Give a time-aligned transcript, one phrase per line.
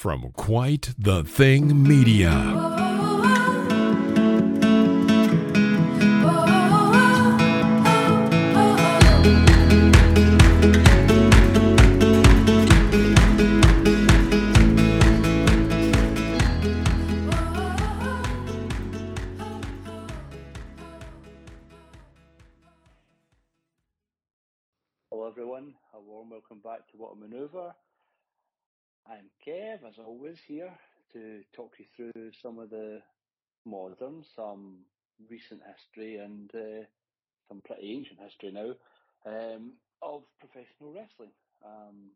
[0.00, 2.89] from Quite the Thing Media.
[30.06, 30.72] Always, here
[31.12, 33.00] to talk you through some of the
[33.64, 34.78] modern, some
[35.28, 36.84] recent history and uh,
[37.48, 38.72] some pretty ancient history now
[39.26, 41.32] um, of professional wrestling.
[41.64, 42.10] Um,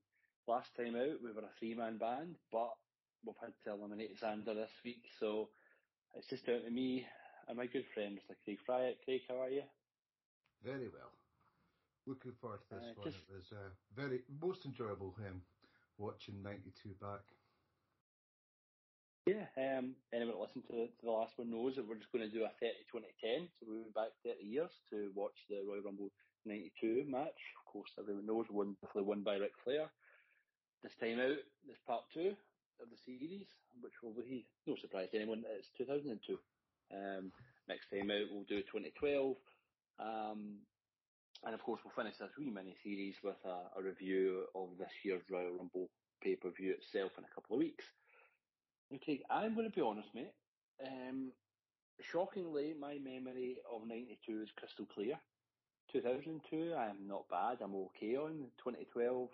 [0.47, 2.75] last time out we were a three-man band, but
[3.25, 5.49] we've had to eliminate Xander this week, so
[6.15, 7.07] it's just down to me
[7.49, 8.37] and my good friend Mr.
[8.45, 8.97] Craig Fryatt.
[9.05, 9.63] Craig, how are you?
[10.65, 11.13] Very well.
[12.07, 13.11] Looking forward to this Uh, one.
[13.13, 15.43] just- It was uh, very most enjoyable um,
[15.99, 17.21] watching '92 back.
[19.25, 22.29] Yeah, um, anyone that listened to, to the last one knows that we're just going
[22.29, 23.49] to do a 30 2010.
[23.57, 26.13] So we went back 30 years to watch the Royal Rumble
[26.45, 27.41] 92 match.
[27.57, 29.89] Of course, everyone knows won, won by Ric Flair.
[30.85, 32.37] This time out, this part two
[32.85, 33.49] of the series,
[33.81, 36.37] which will be no surprise to anyone, it's 2002.
[36.93, 37.33] Um,
[37.65, 39.41] next time out, we'll do 2012.
[40.05, 40.61] Um,
[41.49, 44.93] and of course, we'll finish this wee mini series with a, a review of this
[45.03, 45.89] year's Royal Rumble
[46.23, 47.89] pay per view itself in a couple of weeks.
[49.31, 50.33] I'm going to be honest, mate.
[50.85, 51.33] Um,
[52.01, 55.19] shockingly, my memory of 92 is crystal clear.
[55.93, 57.59] 2002, I am not bad.
[57.63, 58.51] I'm okay on.
[58.63, 59.29] 2012,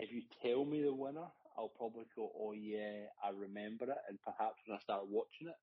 [0.00, 3.98] if you tell me the winner, I'll probably go, oh yeah, I remember it.
[4.08, 5.58] And perhaps when I start watching it,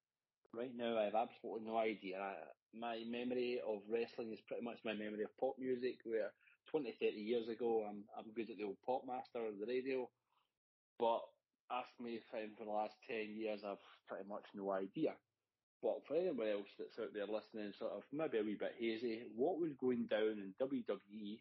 [0.54, 2.20] right now I have absolutely no idea.
[2.20, 2.36] I,
[2.78, 6.32] my memory of wrestling is pretty much my memory of pop music, where
[6.72, 10.10] 20, 30 years ago, I'm, I'm good at the old PopMaster of the radio.
[11.00, 11.22] But
[11.72, 15.14] ask me if I'm for the last 10 years, I've pretty much no idea.
[15.82, 19.24] But for anyone else that's out there listening, sort of maybe a wee bit hazy,
[19.36, 21.40] what was going down in WWE,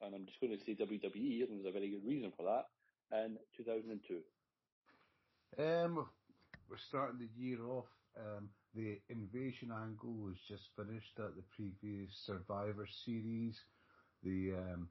[0.00, 2.66] and I'm just going to say WWE, and there's a very good reason for that,
[3.16, 4.20] in 2002.
[5.58, 6.06] Um,
[6.68, 7.90] we're starting the year off.
[8.16, 13.60] Um, the invasion angle was just finished at the previous Survivor Series.
[14.22, 14.88] The um,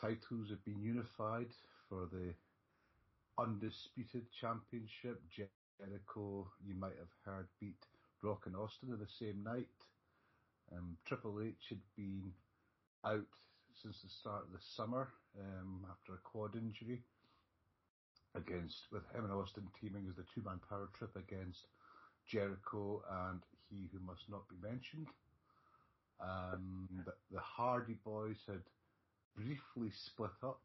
[0.00, 1.48] titles have been unified
[1.88, 2.34] for the
[3.38, 5.22] undisputed championship.
[5.30, 7.86] Jericho, you might have heard, beat
[8.22, 9.68] Rock and Austin in the same night.
[10.72, 12.32] Um, Triple H had been
[13.04, 13.26] out
[13.82, 17.02] since the start of the summer um, after a quad injury
[18.34, 21.66] against with him and Austin teaming as the two man power trip against
[22.26, 25.06] Jericho and he who must not be mentioned.
[26.20, 26.88] Um,
[27.30, 28.62] the Hardy Boys had
[29.36, 30.60] briefly split up,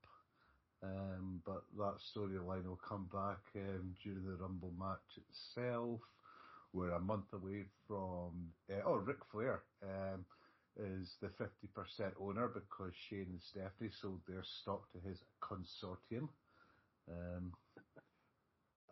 [0.84, 6.02] um, but that storyline will come back um, during the Rumble match itself.
[6.74, 10.26] We're a month away from uh, oh Ric Flair um,
[10.76, 16.28] is the fifty percent owner because Shane and Stephanie sold their stock to his consortium.
[17.10, 17.54] Um,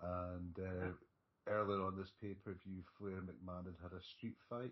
[0.03, 4.38] and uh, earlier on this pay per view, Flair and McMahon had had a street
[4.50, 4.72] fight.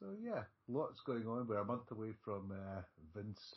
[0.00, 1.46] So yeah, lots going on.
[1.46, 2.82] We're a month away from uh,
[3.14, 3.54] Vince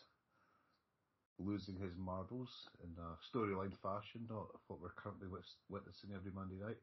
[1.39, 2.49] losing his marbles
[2.83, 6.81] in a storyline fashion, not what we're currently wit- witnessing every Monday night.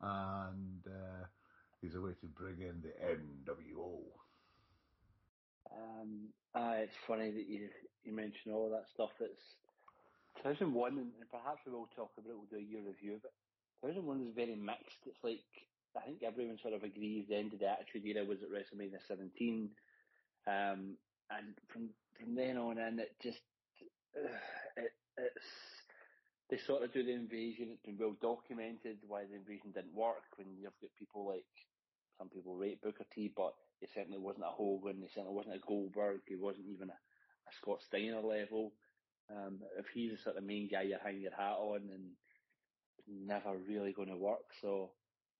[0.00, 1.26] And uh,
[1.80, 4.02] he's way to bring in the NWO.
[5.70, 7.68] Um, uh, it's funny that you,
[8.04, 9.10] you mention all that stuff.
[9.20, 9.40] It's
[10.42, 13.34] 2001, and, perhaps we will talk about it, we'll do a year review of it.
[13.82, 15.02] 2001 is very mixed.
[15.06, 15.46] It's like,
[15.96, 19.00] I think everyone sort of agrees the end of the Attitude Era was at WrestleMania
[19.06, 19.70] 17.
[20.46, 20.96] Um,
[21.30, 23.40] and from, from then on in, it just,
[24.76, 25.50] it, it's,
[26.50, 27.72] they sort of do the invasion.
[27.72, 31.48] It's been well documented why the invasion didn't work when you've got people like,
[32.18, 35.66] some people rate Booker T, but he certainly wasn't a Hogan, he certainly wasn't a
[35.66, 38.72] Goldberg, he wasn't even a, a Scott Steiner level.
[39.30, 42.12] Um, if he's the sort of main guy you hang your hat on, and
[43.08, 44.46] never really going to work.
[44.60, 44.90] So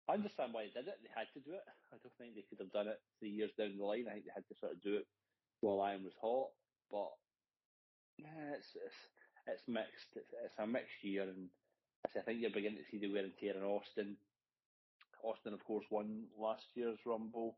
[0.09, 0.99] I understand why they did it.
[1.03, 1.67] They had to do it.
[1.93, 4.07] I don't think they could have done it three years down the line.
[4.09, 5.07] I think they had to sort of do it
[5.61, 6.51] while iron was hot.
[6.91, 7.13] But
[8.19, 9.01] yeah, it's it's,
[9.47, 10.17] it's mixed.
[10.17, 11.49] It's, it's a mixed year, and
[12.17, 14.17] I think you're beginning to see the wear and tear in Austin.
[15.23, 17.57] Austin, of course, won last year's Rumble.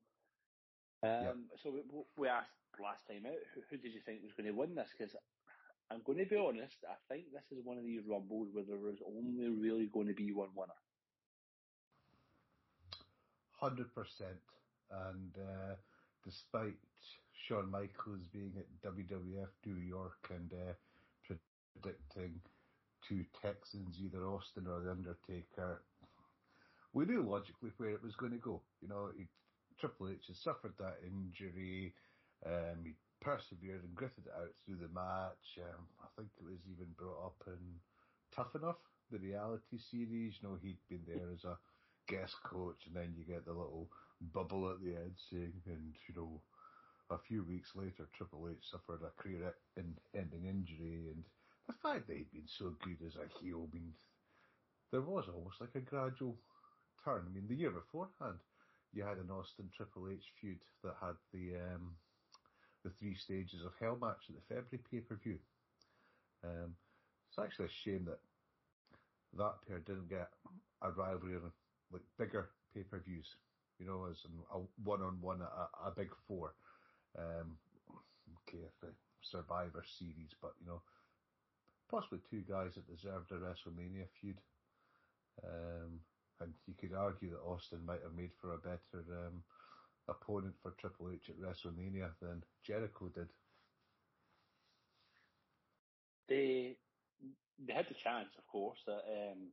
[1.03, 1.81] Um, So we,
[2.17, 4.89] we asked last time out, who, who did you think was going to win this?
[4.97, 5.17] Because
[5.91, 8.89] I'm going to be honest, I think this is one of these Rumbles where there
[8.91, 10.77] is only really going to be one winner.
[13.61, 14.41] Hundred percent.
[14.91, 15.75] And uh,
[16.25, 16.77] despite
[17.47, 20.73] Shawn Michaels being at WWF New York and uh,
[21.75, 22.41] predicting
[23.07, 25.83] two Texans, either Austin or The Undertaker.
[26.95, 28.63] We knew logically where it was going to go.
[28.81, 29.27] You know, he,
[29.79, 31.95] Triple H had suffered that injury.
[32.47, 35.59] Um, he persevered and gritted it out through the match.
[35.59, 37.81] Um, I think it was even brought up in
[38.35, 38.81] Tough Enough,
[39.11, 40.39] the reality series.
[40.41, 41.59] You know, he'd been there as a
[42.09, 43.89] guest coach, and then you get the little
[44.33, 46.41] bubble at the end saying, and you know,
[47.11, 51.25] a few weeks later, Triple H suffered a career-ending injury, and
[51.67, 53.97] the fact that he'd been so good as a heel means
[54.91, 56.37] there was almost like a gradual
[57.05, 57.25] turn.
[57.27, 58.39] I mean, the year beforehand,
[58.93, 61.97] you had an Austin Triple H feud that had the um,
[62.85, 65.39] the three stages of Hell match at the February pay per view.
[66.45, 66.77] Um,
[67.29, 68.21] it's actually a shame that
[69.37, 70.29] that pair didn't get
[70.83, 71.51] a rivalry on
[71.93, 73.27] like bigger pay per views,
[73.79, 74.19] you know, as
[74.55, 76.55] a one on one a big four.
[77.19, 77.57] Um,
[78.49, 78.89] okay, the
[79.23, 80.83] Survivor Series, but you know,
[81.91, 84.39] possibly two guys that deserved a WrestleMania feud.
[85.43, 86.01] Um,
[86.41, 89.43] and you could argue that Austin might have made for a better um,
[90.09, 93.29] opponent for Triple H at WrestleMania than Jericho did.
[96.29, 96.77] They
[97.65, 99.53] they had the chance, of course, at um,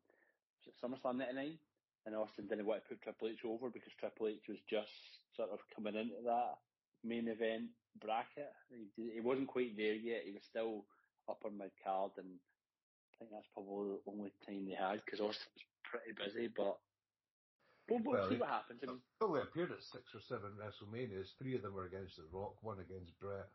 [0.81, 1.57] SummerSlam '99,
[2.05, 4.89] and Austin didn't want to put Triple H over because Triple H was just
[5.35, 6.57] sort of coming into that
[7.03, 7.69] main event
[7.99, 8.53] bracket.
[8.95, 10.23] He, he wasn't quite there yet.
[10.25, 10.85] He was still
[11.29, 15.51] upper mid card, and I think that's probably the only time they had because Austin
[15.53, 16.47] was pretty busy.
[16.47, 16.77] But
[17.89, 18.81] we'll, we'll well, see what happens.
[18.83, 21.37] I mean, only appeared at six or seven WrestleManias.
[21.37, 23.49] Three of them were against The Rock, one against Bret.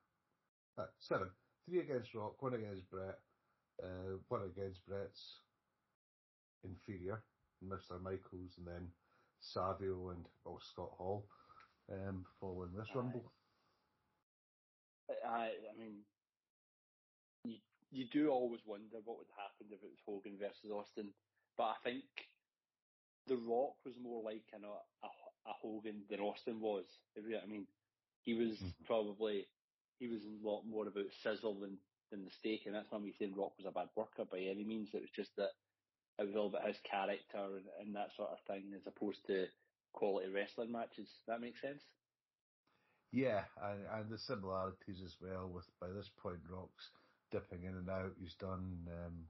[0.78, 1.28] Uh, seven.
[1.69, 3.19] Three against Rock, one against Bret,
[3.82, 5.40] uh, one against Bret's
[6.62, 7.22] inferior,
[7.64, 8.00] Mr.
[8.02, 8.87] Michaels, and then
[9.40, 11.26] Savio and oh, Scott Hall
[11.92, 12.99] um, following this Aye.
[12.99, 13.32] Rumble.
[15.08, 16.03] I, I mean,
[17.44, 17.56] you,
[17.91, 21.11] you do always wonder what would happen if it was Hogan versus Austin,
[21.56, 22.05] but I think
[23.26, 25.11] The Rock was more like a, a,
[25.47, 26.85] a Hogan than Austin was.
[27.14, 27.67] If you know what I mean,
[28.23, 28.85] he was mm-hmm.
[28.87, 29.47] probably
[29.99, 31.79] he was a lot more about sizzle than
[32.11, 34.64] than the steak, and that's not me saying Rock was a bad worker by any
[34.64, 34.91] means.
[34.94, 35.50] It was just that
[36.19, 39.47] it was all about his character and, and that sort of thing, as opposed to
[39.93, 41.09] quality wrestling matches.
[41.26, 41.82] That makes sense.
[43.12, 46.91] Yeah, and, and the similarities as well with by this point Rock's
[47.31, 48.12] dipping in and out.
[48.20, 49.29] He's done um,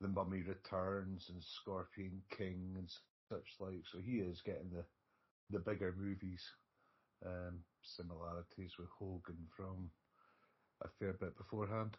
[0.00, 2.88] the Mummy Returns and Scorpion King and
[3.28, 3.82] such like.
[3.92, 4.84] So he is getting the
[5.50, 6.42] the bigger movies.
[7.24, 9.90] Um, similarities with Hogan from
[10.82, 11.96] a fair bit beforehand.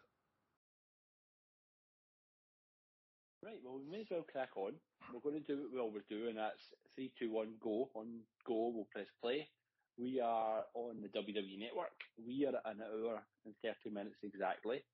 [3.42, 4.72] Right, well, we may as well crack on.
[5.12, 6.60] We're going to do what we always do, and that's
[6.94, 7.90] three, two, one, go.
[7.94, 8.06] On
[8.44, 9.48] go, we'll press play.
[9.98, 11.96] We are on the WWE Network.
[12.20, 14.84] We are at an hour and 30 minutes exactly.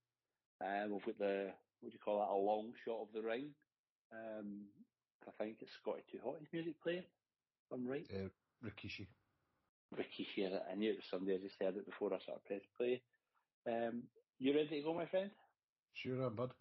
[0.63, 1.51] Uh, we've got the,
[1.81, 3.51] what do you call that, a long shot of the ring.
[4.13, 4.67] Um,
[5.27, 8.07] I think it's Scotty 2 Hotty's music playing, if I'm right.
[8.15, 8.29] Uh,
[8.65, 9.07] Rikishi.
[9.97, 13.03] Rikishi, I knew it was somebody, I just heard it before I started press play.
[13.67, 14.05] Um,
[14.39, 15.31] you ready to go, my friend?
[15.95, 16.53] Sure, I'm bud.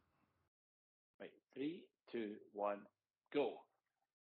[1.20, 2.80] Right, three, two, one,
[3.34, 3.54] go.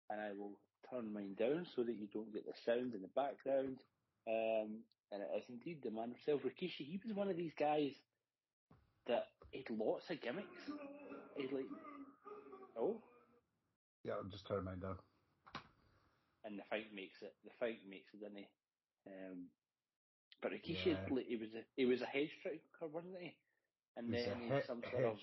[0.10, 0.60] And I will
[0.90, 3.78] turn mine down so that you don't get the sound in the background.
[4.27, 6.86] Um, and it is indeed the man himself, Rikishi.
[6.86, 7.92] He was one of these guys
[9.07, 10.48] that had lots of gimmicks.
[11.38, 11.69] He's like,
[12.77, 12.98] oh,
[14.04, 14.98] yeah, I'll just turn mine down.
[16.44, 17.34] And the fight makes it.
[17.44, 18.48] The fight makes it, doesn't he?
[19.08, 19.50] Um,
[20.41, 21.24] but Rikishi, yeah.
[21.27, 23.34] he was a he was a hedge striker, wasn't he?
[23.98, 25.17] And he's then he's some sort of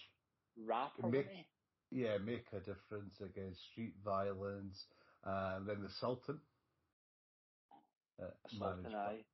[0.66, 2.02] rapper, make, he?
[2.02, 4.86] Yeah, make a difference against street violence.
[5.24, 6.40] Uh, and then the Sultan.
[8.20, 8.64] Uh.
[8.64, 8.86] Um,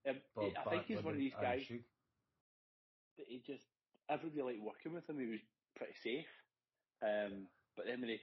[0.06, 3.64] I think he's one of these guys that he just
[4.08, 5.18] everybody liked working with him.
[5.18, 5.44] He was
[5.76, 6.32] pretty safe.
[7.02, 8.18] Um, but then when he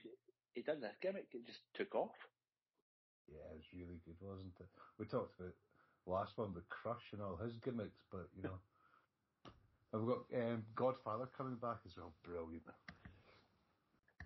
[0.52, 2.16] he did this gimmick, it just took off.
[3.28, 4.70] Yeah, it was really good, wasn't it?
[4.98, 5.54] We talked about
[6.06, 8.58] last one with Crush and all his gimmicks, but you know,
[9.92, 12.12] and we've got um, Godfather coming back as well.
[12.24, 12.64] Brilliant.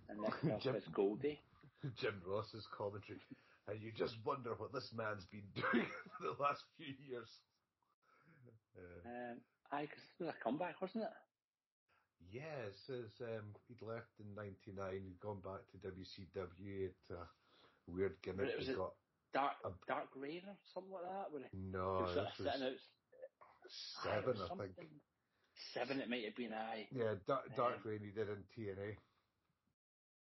[0.09, 1.39] And next up Jim, is Goldie.
[1.99, 3.19] Jim Ross's commentary,
[3.67, 5.85] and you just wonder what this man's been doing
[6.17, 7.29] for the last few years.
[8.77, 9.37] Uh, um,
[9.71, 9.89] I it
[10.19, 11.15] was a comeback, wasn't it?
[12.31, 15.01] Yeah, it says um, he'd left in '99.
[15.03, 16.89] He'd gone back to WCW.
[17.09, 17.27] At a
[17.87, 18.49] weird gimmick.
[18.49, 18.93] It was he got
[19.33, 21.31] Dark a, Dark Reign or something like that.
[21.31, 22.79] Where no, he was.
[24.03, 24.89] Seven, I, I think.
[25.73, 26.53] Seven, it might have been.
[26.53, 26.87] I.
[26.91, 28.95] Yeah, Dark, Dark um, Reign he did in TNA.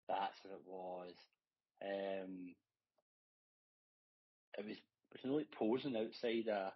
[0.08, 1.12] That's what it was.
[1.82, 2.54] Um,
[4.58, 4.76] it was
[5.12, 6.72] was it like posing outside a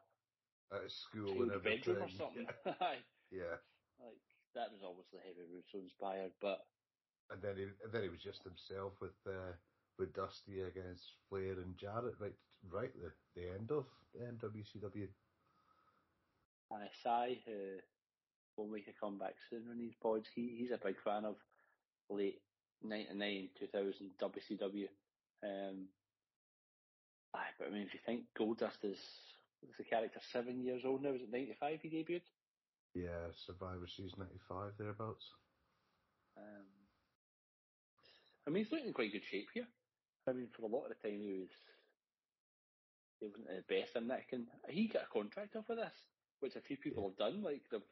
[0.73, 2.47] at school and bedroom or something.
[2.67, 2.97] Yeah.
[3.31, 3.57] yeah.
[4.03, 4.23] Like
[4.55, 6.67] that was obviously Heavy Russo inspired, but
[7.31, 9.55] and then he and then he was just himself with uh,
[9.99, 12.35] with Dusty against Flair and Jarrett right
[12.71, 13.87] right the the end of
[14.25, 15.09] WCW.
[16.71, 17.79] And Sai, who
[18.57, 21.37] will make a comeback soon on these pods, he he's a big fan of
[22.09, 22.43] late
[22.83, 24.89] '99, 2000 WCW.
[25.43, 25.89] Um,
[27.35, 28.99] aye, but I mean, if you think Goldust is
[29.63, 32.25] was the character seven years old now, was it '95 he debuted?
[32.95, 35.35] Yeah, Survivor Series '95 thereabouts.
[36.37, 36.89] Um,
[38.47, 39.69] I mean, he's looking in quite good shape here.
[40.27, 41.51] I mean, for a lot of the time he was
[43.19, 44.29] he wasn't the best in that.
[44.29, 46.11] Can he get a contract off of this?
[46.41, 47.09] Which a few people Yeah.
[47.09, 47.83] have done, like they've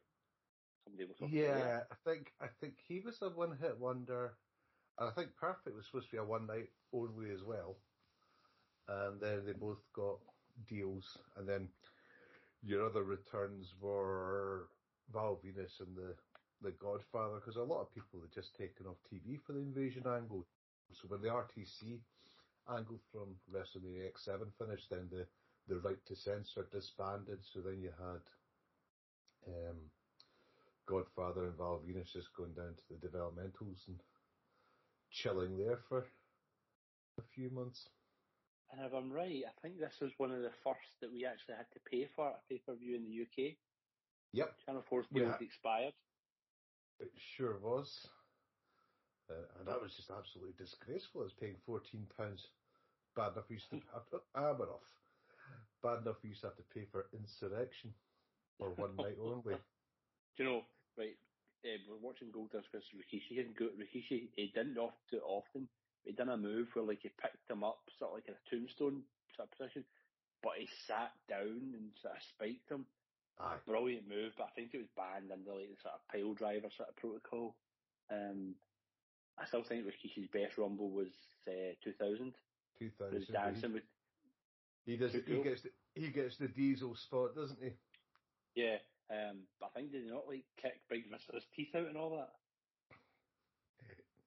[0.85, 4.41] somebody was talking Yeah, I think I think he was a one hit wonder.
[4.99, 7.88] And I think Perfect was supposed to be a one night only as well.
[8.89, 10.19] And then they both got
[10.69, 11.19] deals.
[11.37, 11.69] And then
[12.63, 14.69] your other returns were
[15.13, 16.15] Val Venis and the
[16.61, 20.03] the Godfather, because a lot of people had just taken off TV for the invasion
[20.09, 20.45] angle.
[20.91, 22.01] So when the RTC
[22.69, 25.25] angle from WrestleMania X7 finished, then the
[25.69, 27.39] the right to censor disbanded.
[27.43, 28.23] So then you had
[29.47, 29.77] um,
[30.87, 34.01] Godfather and Val Venis just going down to the developmentals and
[35.11, 36.07] chilling there for
[37.19, 37.89] a few months.
[38.71, 41.57] And if I'm right, I think this was one of the first that we actually
[41.57, 43.57] had to pay for a pay per view in the UK.
[44.33, 45.95] Yep, Channel 4's We deal ha- expired.
[47.01, 48.11] it sure was.
[49.31, 51.21] Uh, and that was just absolutely disgraceful.
[51.23, 52.47] I was paying fourteen pounds.
[53.15, 54.89] Bad enough we used to have to hammer off.
[55.83, 57.93] Bad enough we used to have to pay for Insurrextion
[58.59, 59.55] for one night only.
[60.37, 60.63] Do you know,
[60.97, 61.17] right,
[61.65, 65.69] uh, we're watching Goldust versus Rikishi, and Go- Rikishi, he didn't oft too often,
[66.05, 68.51] he done a move where like he picked him up, sort of like in a
[68.51, 69.03] tombstone
[69.37, 69.85] sort of position,
[70.43, 72.87] but he sat down and sort of spiked him.
[73.41, 73.57] Aye.
[73.67, 76.69] Brilliant move, but I think it was banned under like the sort of pile driver
[76.77, 77.55] sort of protocol.
[78.11, 78.55] Um,
[79.39, 81.09] I still think Rikishi's best rumble was
[81.47, 82.35] uh, 2000.
[82.79, 83.85] Two He was dancing with,
[84.87, 85.13] He does.
[85.13, 85.45] He cool.
[85.45, 87.71] gets the, he gets the diesel spot, doesn't he?
[88.55, 88.79] yeah,
[89.11, 92.17] um, but I think did he not like kick Big Mister's teeth out and all
[92.17, 92.31] that?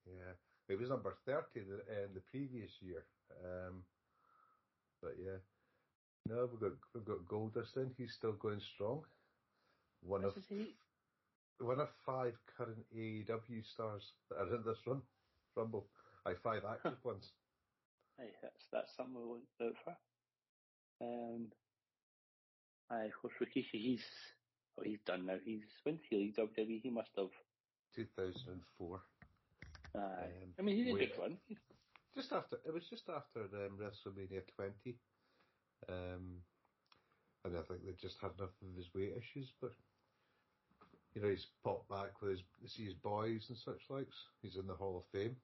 [0.06, 0.32] Yeah,
[0.72, 3.04] it was number 30 the, uh, the previous year.
[3.44, 3.84] Um,
[5.02, 5.36] but yeah.
[6.28, 7.90] No, we've got we've got Goldust in.
[7.98, 9.02] He's still going strong.
[10.02, 10.44] One What's of
[11.58, 15.02] one of five current AEW stars that are in this run,
[15.56, 15.86] Rumble.
[16.24, 17.32] I five active ones.
[18.18, 19.96] Hey, that's that's something we'll look for.
[21.02, 21.48] Um,
[22.90, 23.80] I of course Rikishi.
[23.82, 24.04] He's
[24.78, 25.36] oh, he's done now.
[25.44, 27.30] He's when he leaves WWE, he must have.
[27.96, 29.00] 2004.
[29.94, 31.36] Uh, um, I mean, he did good one.
[32.14, 34.98] Just after it was just after um, WrestleMania 20,
[35.88, 36.42] um,
[37.46, 39.50] and I think they just had enough of his weight issues.
[39.62, 39.72] But
[41.14, 44.14] you know, he's popped back with his to see his boys and such likes.
[44.42, 45.36] He's in the Hall of Fame.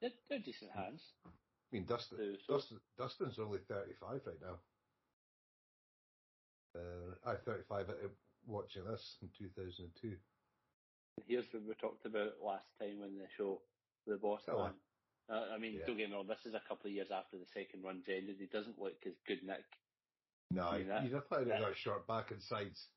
[0.00, 1.02] They're, they're decent hands.
[1.26, 1.30] I
[1.72, 2.54] mean, Dustin, so, so.
[2.54, 4.58] Dustin Dustin's only 35 right now.
[6.74, 7.86] Uh, I 35
[8.46, 10.16] watching this in 2002.
[11.26, 13.60] Here's what we talked about last time on the show,
[14.06, 14.72] the boss Oh, man.
[15.30, 15.86] Uh, I mean, yeah.
[15.86, 16.26] don't get me wrong.
[16.26, 18.36] This is a couple of years after the second run's ended.
[18.40, 19.64] He doesn't look as good, Nick.
[20.50, 22.88] No, I mean, that- he's a player that got short back and sides.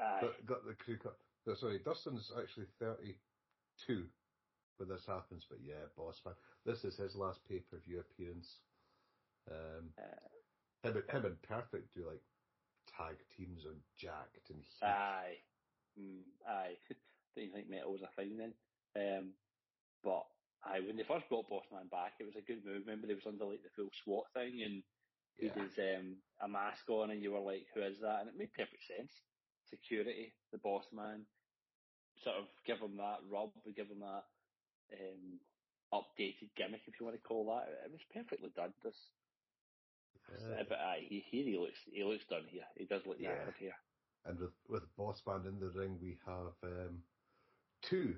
[0.00, 0.32] Aye.
[0.46, 1.16] Got, the crew cut.
[1.46, 4.08] No, sorry, Dustin's actually 32
[4.78, 6.34] when this happens, but yeah, boss man.
[6.66, 8.58] This is his last pay per view appearance.
[9.50, 12.22] Um, Uh, him, and- him and Perfect do like
[12.86, 14.82] tag teams on Jakked and Heat.
[14.82, 15.38] Aye.
[15.98, 16.76] Mm, aye.
[17.36, 18.54] Don't even think metal was a thing then.
[18.96, 19.34] Um,
[20.04, 20.24] but
[20.64, 22.86] aye, when they first brought Bossman back, it was a good move.
[22.86, 24.84] Remember, he was under like the full SWAT thing and
[25.38, 25.54] he yeah.
[25.56, 28.52] had um, a mask on, and you were like, "Who is that?" And it made
[28.54, 29.12] perfect sense.
[29.70, 31.26] Security, the boss man,
[32.24, 34.24] sort of give him that rub, give him that
[34.92, 35.40] um,
[35.92, 37.68] updated gimmick, if you want to call that.
[37.86, 38.74] It was perfectly done.
[38.84, 38.96] This,
[40.28, 42.66] Uh, but aye, he, here he looks, he looks done here.
[42.76, 43.46] He does look Yeah.
[43.58, 43.76] here.
[44.24, 47.04] and with with Boss Man in the ring, we have um,
[47.82, 48.16] two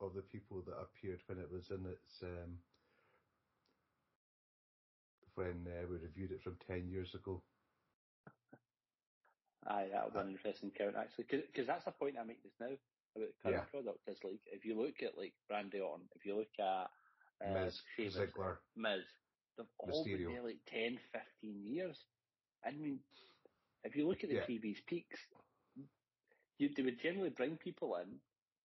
[0.00, 2.58] of the people that appeared when it was in its um,
[5.34, 7.42] when uh, we reviewed it from ten years ago.
[9.66, 12.68] Aye, that'll be an interesting count actually, because that's the point I make this now
[13.16, 13.64] about the current Yeah.
[13.70, 14.08] product.
[14.08, 16.90] Is like if you look at like Randy Orton, if you look at
[17.44, 19.04] uh, Miz, Sheamus, Ziggler, Miz,
[19.56, 21.98] they've all been there like 10, 15 years.
[22.64, 23.00] I mean,
[23.84, 24.46] if you look at the Yeah.
[24.46, 25.20] peaks,
[26.58, 28.20] you they would generally bring people in.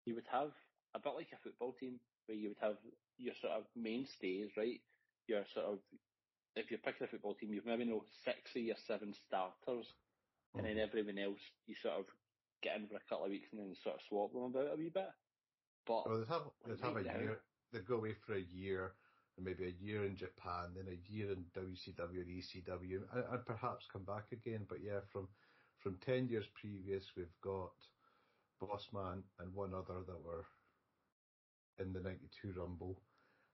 [0.07, 0.55] You would have
[0.95, 2.77] a bit like a football team where you would have
[3.17, 4.79] your sort of mainstays, right?
[5.27, 5.79] Your sort of
[6.55, 9.85] if you're picking a football team, you've maybe know six or your seven starters,
[10.55, 10.87] and then mm.
[10.87, 12.05] everyone else you sort of
[12.63, 14.77] get in for a couple of weeks and then sort of swap them about a
[14.77, 15.11] wee bit.
[15.85, 17.39] But Oh, they'd have they'd have a year
[17.73, 18.93] They'd go away for a year,
[19.35, 23.45] and maybe a year in Japan, then a year in WCW and ECW, and, and
[23.45, 24.65] perhaps come back again.
[24.69, 25.27] But yeah, from
[25.79, 27.73] from ten years previous, we've got
[28.61, 30.45] Bossman and one other that were
[31.79, 32.97] in the '92 Rumble,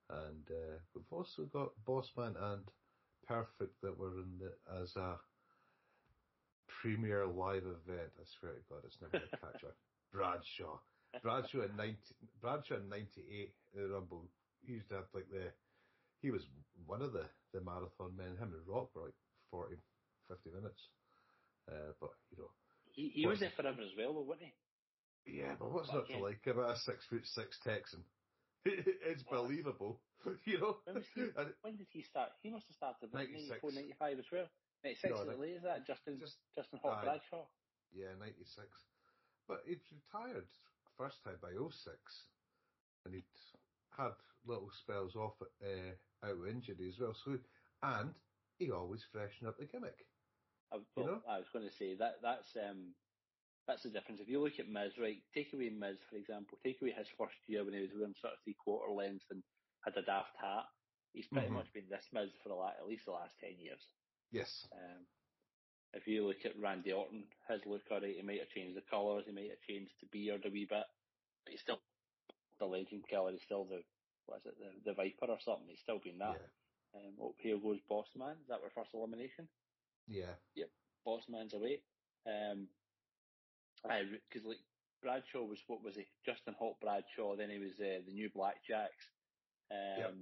[0.09, 2.63] and uh, we've also got Bossman and
[3.27, 5.15] Perfect that were in the as a
[6.67, 8.11] premier live event.
[8.19, 9.71] I swear to God, it's never going to catch on.
[10.11, 10.77] Bradshaw.
[11.21, 11.97] Bradshaw in 90,
[12.41, 14.27] Bradshaw in 98 in the Rumble.
[14.65, 15.51] He used to have like the,
[16.21, 16.43] he was
[16.85, 18.35] one of the, the marathon men.
[18.35, 19.19] Him and Rock were like
[19.51, 19.75] 40,
[20.27, 20.81] 50 minutes.
[21.69, 22.51] Uh, but, you know.
[22.91, 24.53] He, he was there forever as well, wasn't he?
[25.25, 28.03] Yeah, but what's not to like about a six foot six Texan?
[28.65, 29.99] it's believable,
[30.45, 30.77] you know.
[30.85, 31.21] When, he,
[31.61, 32.31] when, did he start?
[32.41, 34.47] He must have started in 94, 95 as well.
[34.83, 35.87] 96 no, at is that?
[35.87, 37.47] Justin, just, Justin Hawk Bradshaw?
[37.95, 38.67] Yeah, 96.
[39.47, 40.47] But he'd retired
[40.97, 41.95] first time by 06,
[43.05, 43.27] and he'd
[43.95, 44.15] had
[44.45, 47.15] little spells off uh, out of injury as well.
[47.23, 47.37] So,
[47.83, 48.11] and
[48.57, 50.07] he always freshened up the gimmick.
[50.71, 51.21] I, well, you know?
[51.27, 52.95] I was going to say that that's um,
[53.67, 54.19] that's the difference.
[54.21, 57.37] If you look at Miz, right, take away Miz for example, take away his first
[57.47, 59.43] year when he was wearing sort of three quarter length and
[59.85, 60.67] had a daft hat.
[61.13, 61.61] He's pretty mm-hmm.
[61.61, 63.81] much been this Miz for la- at least the last ten years.
[64.31, 64.67] Yes.
[64.73, 65.05] Um,
[65.93, 69.25] if you look at Randy Orton, his look alright, he might have changed the colours,
[69.29, 70.89] he might have changed the beard a wee bit,
[71.45, 71.79] but he's still
[72.59, 73.85] the legend killer, he's still the
[74.25, 76.41] what is it, the, the Viper or something, he's still been that.
[76.41, 76.49] Yeah.
[76.97, 79.47] Um, oh, here goes Boss Man, is that our first elimination?
[80.07, 80.33] Yeah.
[80.55, 80.69] Yep,
[81.05, 81.81] Boss Man's away.
[82.25, 82.67] Um,
[83.83, 84.63] because like
[85.01, 86.07] Bradshaw was what was he?
[86.25, 89.03] Justin Hawk Bradshaw, then he was uh, the new Blackjacks.
[89.71, 90.13] Um, yep.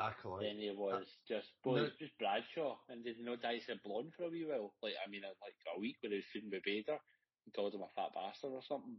[0.00, 0.48] Acolyte.
[0.48, 1.88] Then he was uh, just, well, no.
[2.00, 4.72] just Bradshaw, and did he not dye his blonde for a wee while?
[4.82, 6.96] Like, I mean, like a week where he was shooting with Vader,
[7.44, 8.96] he called him a fat bastard or something.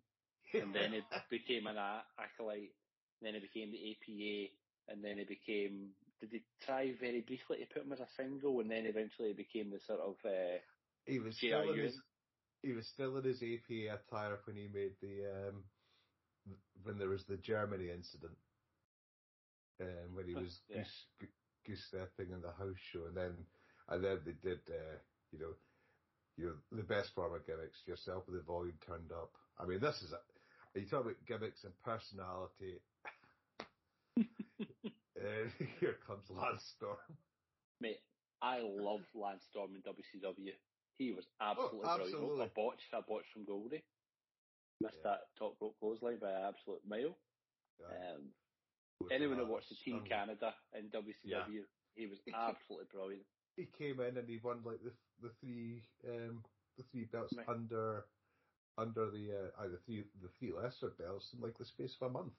[0.54, 1.02] and then he
[1.34, 1.82] became an
[2.22, 2.76] acolyte,
[3.22, 4.54] then he became the APA,
[4.94, 8.60] and then he became, did he try very briefly to put him as a single,
[8.62, 10.62] and then eventually he became the sort of, uh,
[11.06, 11.98] he was still in his,
[12.62, 15.64] he was still in his APA attire when he made the, um,
[16.84, 18.38] when there was the Germany incident
[19.82, 20.78] um, when he was yeah.
[20.78, 21.30] goose,
[21.66, 23.34] goose stepping in the house show, and then
[23.90, 24.98] and then they did, uh,
[25.32, 25.54] you know,
[26.38, 29.32] you know, the best form of gimmicks yourself with the volume turned up.
[29.60, 32.80] I mean, this is a, you talk about gimmicks and personality.
[34.16, 36.98] and here comes Lance Storm.
[37.82, 38.00] Mate,
[38.42, 40.54] I love Lance Storm in WCW.
[41.02, 42.28] He was absolutely, oh, absolutely.
[42.30, 42.52] brilliant.
[42.52, 43.82] A botch, a botch from Goldie.
[44.82, 45.18] Missed yeah.
[45.18, 47.18] that top rope clothesline by an absolute mile.
[47.82, 48.14] Yeah.
[48.14, 48.30] Um,
[49.10, 51.66] Anyone who watched the Team Canada in WCW, yeah.
[51.96, 53.26] he was he absolutely came, brilliant.
[53.58, 54.94] He came in and he won like the
[55.26, 56.44] the three um,
[56.78, 57.50] the three belts right.
[57.50, 58.06] under
[58.78, 62.14] under the uh, the three the three lesser belts in like the space of a
[62.14, 62.38] month.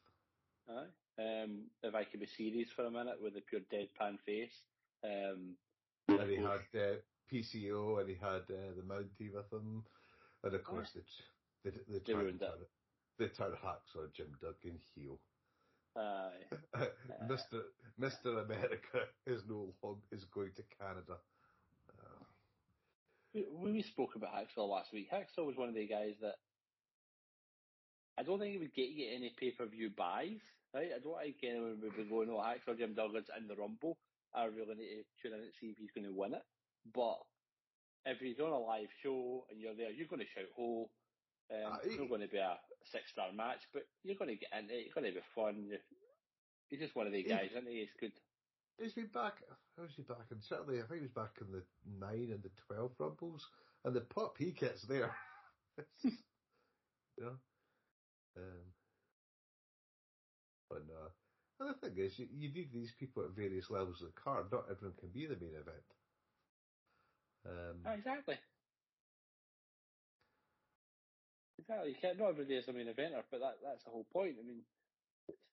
[0.70, 0.94] Aye.
[1.18, 4.54] Um, if I could be serious for a minute with a pure deadpan face.
[5.02, 5.58] Um,
[6.08, 9.84] and he had uh, PCO and he had uh, the Mountie with him,
[10.44, 11.00] and of course oh.
[11.64, 12.42] they they, they, they turned
[13.18, 15.18] they turned Hacksaw Jim Duggan heel.
[15.96, 16.48] Aye.
[17.28, 17.62] Mr.
[18.00, 18.44] Mr.
[18.44, 21.20] America is no long is going to Canada.
[21.98, 26.36] Uh, when we spoke about Hacksaw last week, Hacksaw was one of the guys that
[28.18, 30.40] I don't think he would get you any pay per view buys,
[30.74, 30.90] right?
[30.94, 33.98] I don't think anyone would be going, oh, Hacksaw Jim Duggan's in the Rumble.
[34.34, 36.42] I really need to tune in and see if he's going to win it.
[36.94, 37.18] But
[38.06, 40.90] if he's on a live show and you're there, you're going to shout ho.
[41.52, 42.56] Um, uh, it's not going to be a
[42.90, 44.86] six star match, but you're going to get into it.
[44.86, 45.70] It's going to be fun.
[46.68, 47.80] He's just one of the guys, isn't he?
[47.80, 48.12] He's good.
[48.80, 49.34] He's been back.
[49.76, 50.26] How was he back?
[50.30, 51.62] And certainly, I think he was back in the
[52.00, 53.46] nine and the twelve rumbles,
[53.84, 55.14] and the pop he gets there.
[56.04, 56.12] you
[57.20, 57.36] know,
[58.36, 58.64] um,
[60.70, 61.12] but no.
[61.60, 64.46] And the thing is, you, you need these people at various levels of the card.
[64.50, 65.84] Not everyone can be the main event.
[67.46, 68.36] Um, exactly.
[71.58, 71.90] Exactly.
[71.90, 74.36] You can't, not every day is a main eventer, but that, that's the whole point.
[74.38, 74.62] I mean,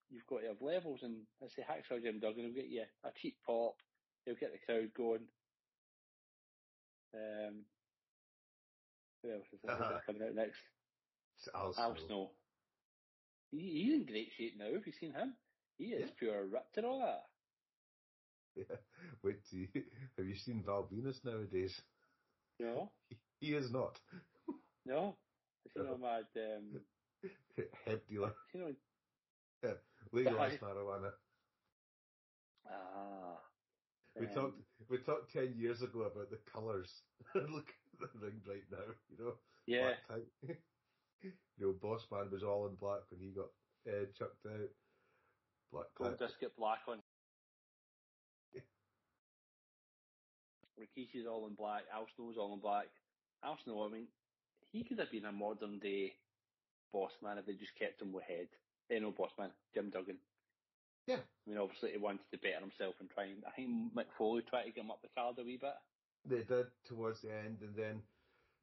[0.09, 3.09] you've got to have levels, and I say Hacksaw Jim Duggan will get you a
[3.21, 3.75] cheap pop,
[4.25, 5.25] he'll get the crowd going.
[7.13, 7.65] Um,
[9.23, 9.99] who else is uh-huh.
[10.05, 10.59] coming out next?
[11.55, 11.83] Al Snow.
[11.83, 12.31] Al Snow.
[13.51, 14.65] He, he's in great shape now.
[14.65, 15.33] Have you seen him?
[15.77, 16.15] He is yeah.
[16.17, 17.23] pure ripped and all that.
[18.59, 18.75] Yeah.
[19.23, 19.67] Wait, you,
[20.17, 21.81] have you seen Val Venis nowadays?
[22.59, 22.91] No.
[23.09, 23.17] He,
[23.47, 23.99] he is not.
[24.85, 25.15] No.
[25.75, 26.81] You know, mad um,
[27.85, 28.33] head dealer.
[28.53, 28.73] You know,
[29.63, 29.73] yeah,
[30.11, 31.11] legalized marijuana.
[32.65, 33.37] Ah.
[34.19, 36.89] We um, talked we talked ten years ago about the colours.
[37.35, 37.69] Look
[38.01, 39.33] at the ring right now, you know.
[39.67, 39.91] Yeah.
[41.21, 43.51] you know, Boss Man was all in black when he got
[43.87, 44.69] uh, chucked out.
[45.71, 46.19] Black Gold Cloud.
[46.19, 46.99] Disc Black on.
[50.79, 51.83] Rikishi's all in black.
[51.93, 52.87] Al Snow's all in black.
[53.43, 54.07] Al Snow, I mean,
[54.71, 56.13] he could have been a modern day
[56.91, 58.47] boss man if they just kept him with head.
[58.91, 60.17] Eh, no, boss man, Jim Duggan.
[61.07, 61.17] Yeah.
[61.17, 64.43] I mean, obviously he wanted to better himself and try and, I think Mick Foley
[64.47, 65.73] tried to get him up the card a wee bit.
[66.25, 68.01] They did towards the end, and then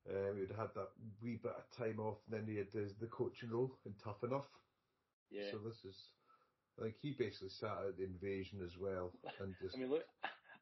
[0.08, 0.90] uh, we would have that
[1.22, 4.22] wee bit of time off, and then he had the, the coaching role in Tough
[4.22, 4.46] Enough.
[5.30, 5.50] Yeah.
[5.50, 5.96] So this is,
[6.78, 10.04] like, he basically sat out the invasion as well, and just I mean, look,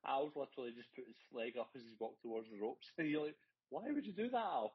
[0.07, 2.87] Al's literally just put his leg up as he walked towards the ropes.
[2.99, 3.39] And you're like,
[3.71, 4.75] why would you do that, Al?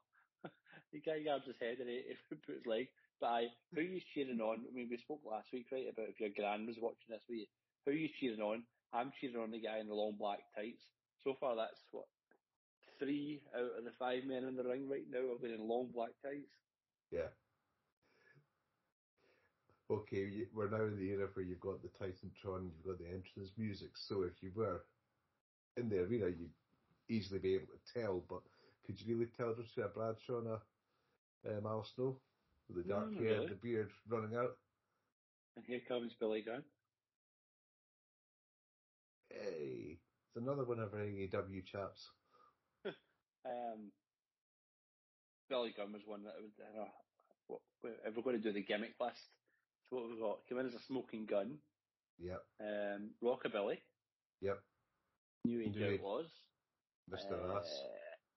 [0.91, 2.87] the guy grabs his head and he, he put his leg.
[3.19, 3.41] But I,
[3.75, 4.63] who are you cheering on?
[4.63, 7.49] I mean, we spoke last week, right, about if your gran was watching this week.
[7.85, 8.63] Who are you cheering on?
[8.93, 10.87] I'm cheering on the guy in the long black tights.
[11.23, 12.05] So far, that's what
[12.97, 15.89] three out of the five men in the ring right now have been in long
[15.93, 16.55] black tights.
[17.11, 17.31] Yeah.
[19.91, 23.51] Okay, we're now in the era where you've got the Titantron, you've got the entrance
[23.57, 23.89] music.
[23.95, 24.83] So if you were
[25.79, 26.51] in the arena, you'd
[27.09, 28.23] easily be able to tell.
[28.29, 28.41] But
[28.85, 32.17] could you really tell just a Bradshaw and a um, Al Snow
[32.67, 33.35] with the dark hair, really.
[33.45, 34.57] and the beard running out?
[35.55, 36.63] And here comes Billy Gunn.
[39.29, 42.09] Hey, it's another one of our AEW chaps.
[43.45, 43.91] Um,
[45.49, 46.91] Billy Gunn was one that was, I don't know,
[47.47, 47.61] what,
[48.05, 49.31] if we're going to do the gimmick list,
[49.89, 50.39] so what we got?
[50.49, 51.57] Come in as a smoking gun,
[52.19, 53.77] Yep, um, Rockabilly,
[54.41, 54.59] yep,
[55.45, 55.99] New Age.
[55.99, 56.29] Outlaws,
[57.11, 57.33] Mr.
[57.33, 57.81] uh, Ass.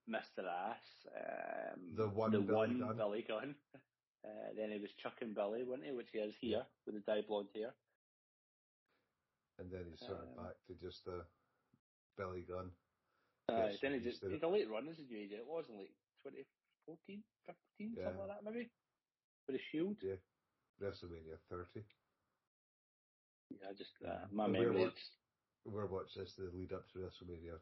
[0.08, 0.44] Mr.
[0.46, 2.96] Ass, um, The one the Billy one Gunn.
[2.96, 3.54] Billy Gunn.
[4.22, 5.90] Uh, then he was Chuck and Billy, wasn't he?
[5.90, 7.74] Which he is here with the dye blonde hair.
[9.58, 11.26] And then he's sort of um, back to just a
[12.16, 12.70] Billy Gunn.
[13.50, 15.66] Uh, Yes, then he he just, he's a late run as a New it was
[15.68, 15.90] in like
[16.86, 17.18] 2014,
[17.50, 18.04] 15, Yeah.
[18.06, 18.70] something like that maybe.
[19.50, 19.96] With a shield.
[20.06, 20.22] Yeah.
[20.80, 21.82] WrestleMania 30.
[23.58, 24.86] Yeah, just, uh, my And we're memory
[25.66, 27.59] is We're watching this the lead up to WrestleMania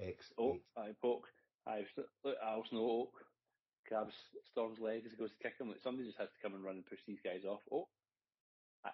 [0.00, 0.34] X8.
[0.38, 1.28] Oh, I poke.
[1.66, 1.84] I
[2.24, 3.12] look, Al Snow Oak
[3.88, 4.14] grabs
[4.50, 5.68] Storm's leg as he goes to kick him.
[5.68, 7.60] Like somebody just has to come and run and push these guys off.
[7.70, 7.88] Oh,
[8.84, 8.90] I,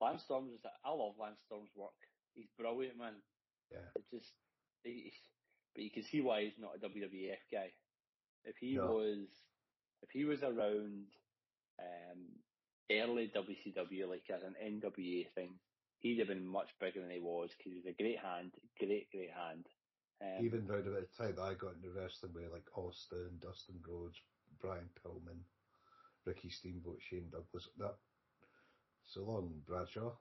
[0.00, 0.66] Lance Storm's just.
[0.84, 1.96] I love Lance Storm's work.
[2.34, 3.14] He's brilliant, man.
[3.70, 3.88] Yeah.
[3.96, 4.32] It just,
[4.84, 5.12] he,
[5.74, 7.72] but you can see why he's not a WWF guy.
[8.44, 8.86] If he No.
[8.92, 9.28] was,
[10.02, 11.06] if he was around,
[11.78, 12.20] um,
[12.90, 15.54] early WCW like as an NWA thing,
[16.02, 19.30] he'd have been much bigger than he was because he's a great hand, great, great
[19.32, 19.66] hand.
[20.20, 23.80] Um, Even round about the time that I got into wrestling with like Austin, Dustin
[23.88, 24.16] Rhodes,
[24.60, 25.40] Brian Pillman,
[26.24, 27.96] Ricky Steamboat, Shane Douglas, that
[29.06, 30.12] so long, Bradshaw.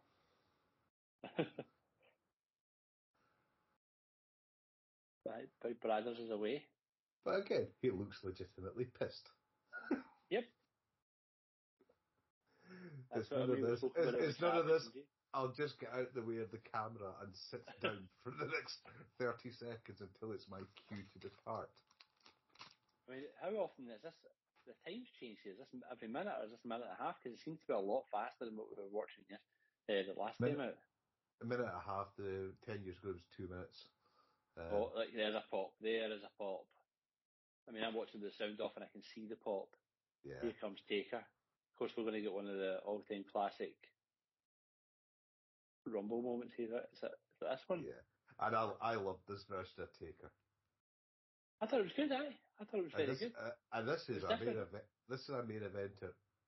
[5.26, 6.64] Right, Big Brothers is away.
[7.24, 9.30] But again, he looks legitimately pissed.
[10.30, 10.44] Yep.
[13.14, 13.80] It's none of this.
[13.80, 14.88] spoke It's, about it it's none of this.
[15.34, 18.84] I'll just get out the way of the camera and sit down for the next
[19.20, 21.70] 30 seconds until it's my cue to depart.
[23.08, 24.16] I mean, how often is this?
[24.68, 25.54] The times changed here.
[25.56, 27.18] Is this every minute or is this a minute and a half?
[27.18, 29.42] Because it seems to be a lot faster than what we were watching yes,
[29.90, 30.58] uh, the last Minute.
[30.60, 30.78] time out.
[31.42, 33.90] A minute and a half, the 10 years ago it was two minutes.
[34.60, 35.74] Um, Oh, like there's a pop.
[35.82, 36.68] There is a pop.
[37.66, 39.74] I mean, I'm watching the sound off and I can see the pop.
[40.28, 40.38] yeah.
[40.44, 41.24] Here comes Taker.
[41.26, 43.74] Of course, we're going to get one of the all-time classic
[45.88, 46.66] Rumble moments here.
[46.94, 47.84] Is that, is that this one?
[47.84, 48.46] Yeah.
[48.46, 50.32] And I, I love this version of Taker.
[51.62, 52.34] I thought it was good, eh?
[52.60, 53.34] I thought it was And very this, good.
[53.38, 54.84] uh, and this is a main event.
[55.10, 55.92] This is a main event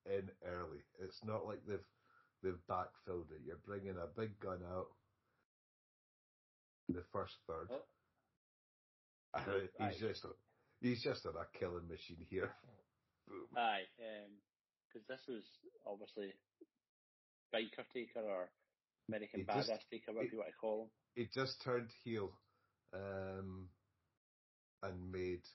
[0.06, 0.82] in early.
[0.98, 1.86] It's not like they've
[2.42, 3.42] they've backfilled it.
[3.46, 4.86] You're bringing a big gun out
[6.88, 7.68] in the first third.
[7.70, 7.82] Oh.
[9.34, 9.90] And Aye.
[9.90, 10.26] he's just
[10.80, 12.54] he's just on a killing machine here.
[13.28, 13.46] Boom.
[13.56, 13.82] Aye,
[14.86, 15.42] because this was
[15.86, 16.30] obviously
[17.52, 18.48] biker taker or
[19.08, 20.90] American It just- badass taker, whatever it- you want to call him.
[21.14, 22.38] He just turned heel,
[22.92, 23.68] um,
[24.82, 25.46] and made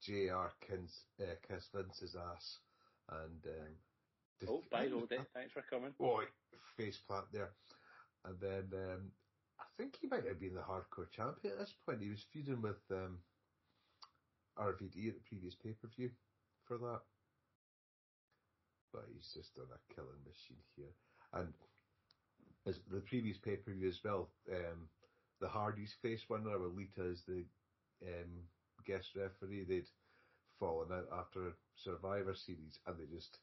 [0.00, 2.58] JR Kiss, uh, kiss Vince's ass,
[3.08, 3.78] and um,
[4.48, 5.16] Oh, bye, Roddy.
[5.34, 5.92] Thanks for coming.
[5.92, 6.24] Boy,
[6.76, 7.54] face plant there.
[8.24, 9.12] And then um,
[9.58, 12.02] I think he might have been the hardcore champion at this point.
[12.02, 13.18] He was feuding with um,
[14.58, 16.10] RVD at the previous pay per view
[16.66, 17.00] for that.
[18.92, 20.92] But he's just on a killing machine here.
[21.32, 21.54] And
[22.66, 24.88] as the previous pay per view as well, um,
[25.40, 27.44] the Hardys face one another Lita as the
[28.06, 28.48] um,
[28.84, 29.64] guest referee.
[29.64, 29.88] They'd
[30.58, 31.52] fallen out after
[31.84, 33.38] Survivor Series and they just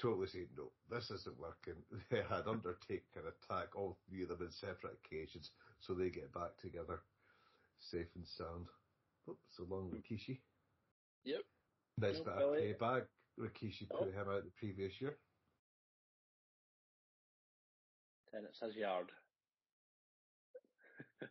[0.00, 1.74] totally said, no, this isn't working.
[2.10, 5.50] They had Undertaker attack all three of them in separate occasions,
[5.80, 7.00] so they get back together,
[7.78, 8.66] safe and sound.
[9.28, 10.38] Oh, so long, Rikishi.
[11.24, 11.40] Yep.
[11.98, 13.06] Nice No, bit of payback.
[13.38, 13.98] Rikishi Oh.
[14.04, 15.18] put him out the previous year.
[18.36, 19.06] Then it's his yard.
[21.22, 21.26] I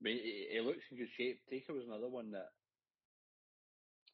[0.00, 1.40] mean, he, he looks in good shape.
[1.50, 2.50] Taker was another one that,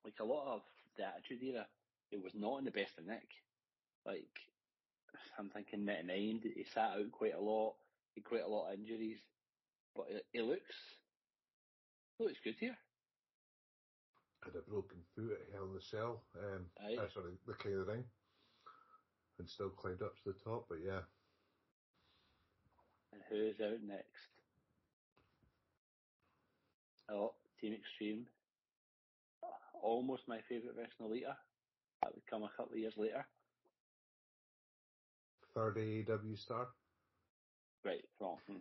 [0.05, 0.63] like a lot of
[0.97, 1.67] the Attitude Era,
[2.11, 3.29] it was not in the best of nick.
[4.07, 4.41] Like,
[5.39, 7.75] I'm thinking 99, he sat out quite a lot,
[8.15, 9.19] he had quite a lot of injuries,
[9.95, 10.75] but he, he looks,
[12.17, 12.77] he looks good here.
[14.45, 16.23] Had a broken foot at Hell in the Cell.
[16.39, 16.97] Um, Aye.
[17.03, 18.05] uh, sorry, the King of the Ring.
[19.39, 21.01] And still climbed up to the top, but yeah.
[23.17, 24.29] And who's out next?
[27.11, 28.27] Oh, Team Extreme.
[29.83, 31.37] Almost my favourite version of Lita.
[32.03, 33.25] That would come a couple of years later.
[35.55, 36.69] Third AEW star.
[37.85, 38.37] Right, wrong.
[38.47, 38.59] Hmm.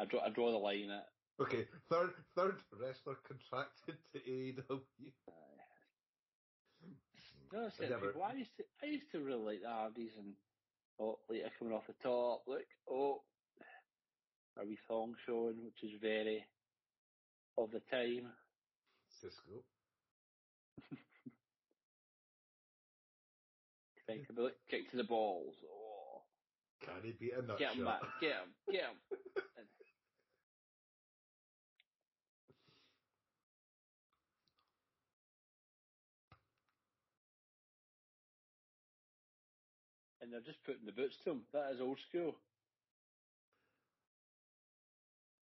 [0.00, 1.06] I draw, I draw the line at
[1.40, 4.80] Okay, third third wrestler contracted to AEW.
[7.52, 10.32] No, I people, I used to, I used to really like the Hardys and
[10.98, 12.42] oh, Lita coming off the top.
[12.46, 12.64] Look,
[14.60, 16.44] a wee thong showing, which is very
[17.58, 18.32] of the time.
[19.20, 19.62] Cisco.
[24.06, 25.54] Think about it, kick to the balls.
[25.64, 26.22] Oh,
[26.84, 28.00] Can he beat a nut get him shot?
[28.00, 28.96] back, get him, get him.
[29.56, 29.68] And-
[40.20, 41.42] and they're just putting the boots to him.
[41.52, 42.34] That is old school.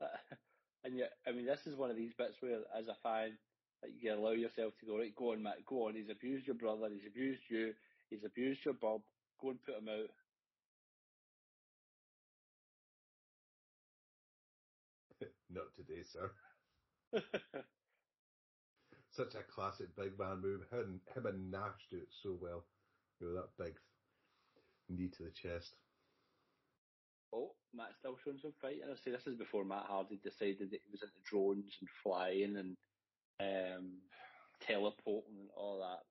[0.84, 3.36] And yet, I mean, this is one of these bits where, as a fan,
[3.82, 5.14] like you allow yourself to go right.
[5.14, 5.64] Go on, Matt.
[5.66, 5.94] Go on.
[5.94, 6.88] He's abused your brother.
[6.90, 7.74] He's abused you.
[8.08, 9.02] He's abused your Bob.
[9.40, 10.10] Go and put him out.
[15.50, 16.32] Not today, sir.
[19.10, 20.62] Such a classic big man move.
[20.70, 22.64] Him, him and Nash do it so well.
[23.20, 23.78] You know, that big
[24.88, 25.76] knee to the chest.
[27.32, 28.80] Oh, Matt still showing some fight.
[28.82, 31.88] And I say this is before Matt Hardy decided that he was into drones and
[32.02, 32.76] flying and
[33.40, 33.98] um,
[34.66, 36.02] teleporting and all that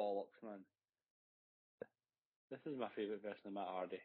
[0.00, 0.60] bollocks, man.
[2.50, 4.00] This is my favourite version of Matt Hardy.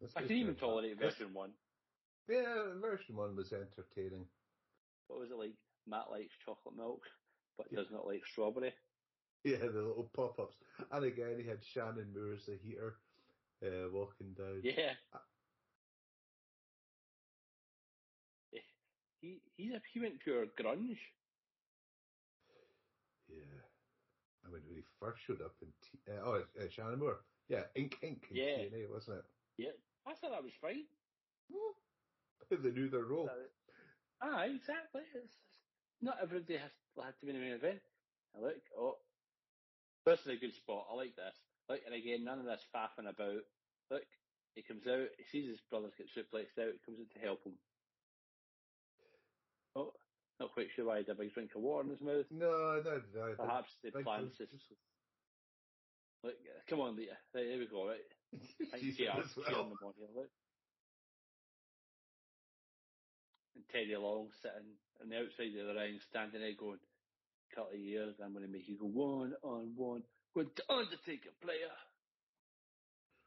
[0.00, 1.50] This I can even tolerate version one.
[2.28, 4.26] Yeah, version one was entertaining.
[5.08, 5.54] What was it like?
[5.86, 7.02] Matt likes chocolate milk,
[7.58, 7.80] but Yeah.
[7.80, 8.72] does not like strawberry.
[9.44, 10.56] Yeah, the little pop ups.
[10.90, 12.96] And again, he had Shannon Moore as the heater
[13.64, 14.60] uh, walking down.
[14.62, 14.92] Yeah.
[15.12, 15.18] Uh,
[19.24, 20.98] He he's a, he went pure grunge.
[23.26, 23.64] Yeah.
[24.44, 27.24] I mean, when he first showed up in T- uh, oh, uh, Shannon Moore.
[27.48, 28.58] Yeah, Ink Ink in Yeah.
[28.68, 29.24] TNA, wasn't it?
[29.56, 30.84] Yeah, I thought that was fine.
[32.50, 33.30] they knew their role.
[34.20, 35.02] Ah, exactly.
[35.14, 35.32] It's,
[36.02, 36.70] not everybody has
[37.02, 37.80] had to be in the main event.
[38.34, 38.96] And look, oh,
[40.04, 40.86] this is a good spot.
[40.92, 41.36] I like this.
[41.68, 43.40] Look, and again, none of this faffing about.
[43.90, 44.06] Look,
[44.54, 47.44] he comes out, he sees his brothers get suplexed out, he comes in to help
[47.44, 47.54] him.
[49.76, 49.92] Oh,
[50.40, 52.26] not quite sure why he had a big drink of water in his mouth.
[52.30, 53.34] No, no, no.
[53.36, 54.46] Perhaps they planned thing-
[56.22, 56.34] Look,
[56.70, 57.18] come on, Lita.
[57.34, 58.08] Right, here we go, right?
[58.70, 59.10] Thank She's you.
[59.10, 59.68] as well.
[59.76, 60.30] on here, look.
[63.54, 66.78] And Teddy Long sitting on the outside of the ring, standing there going,
[67.54, 70.02] couple of years, I'm going to make you go one on one
[70.34, 71.70] with the Undertaker player.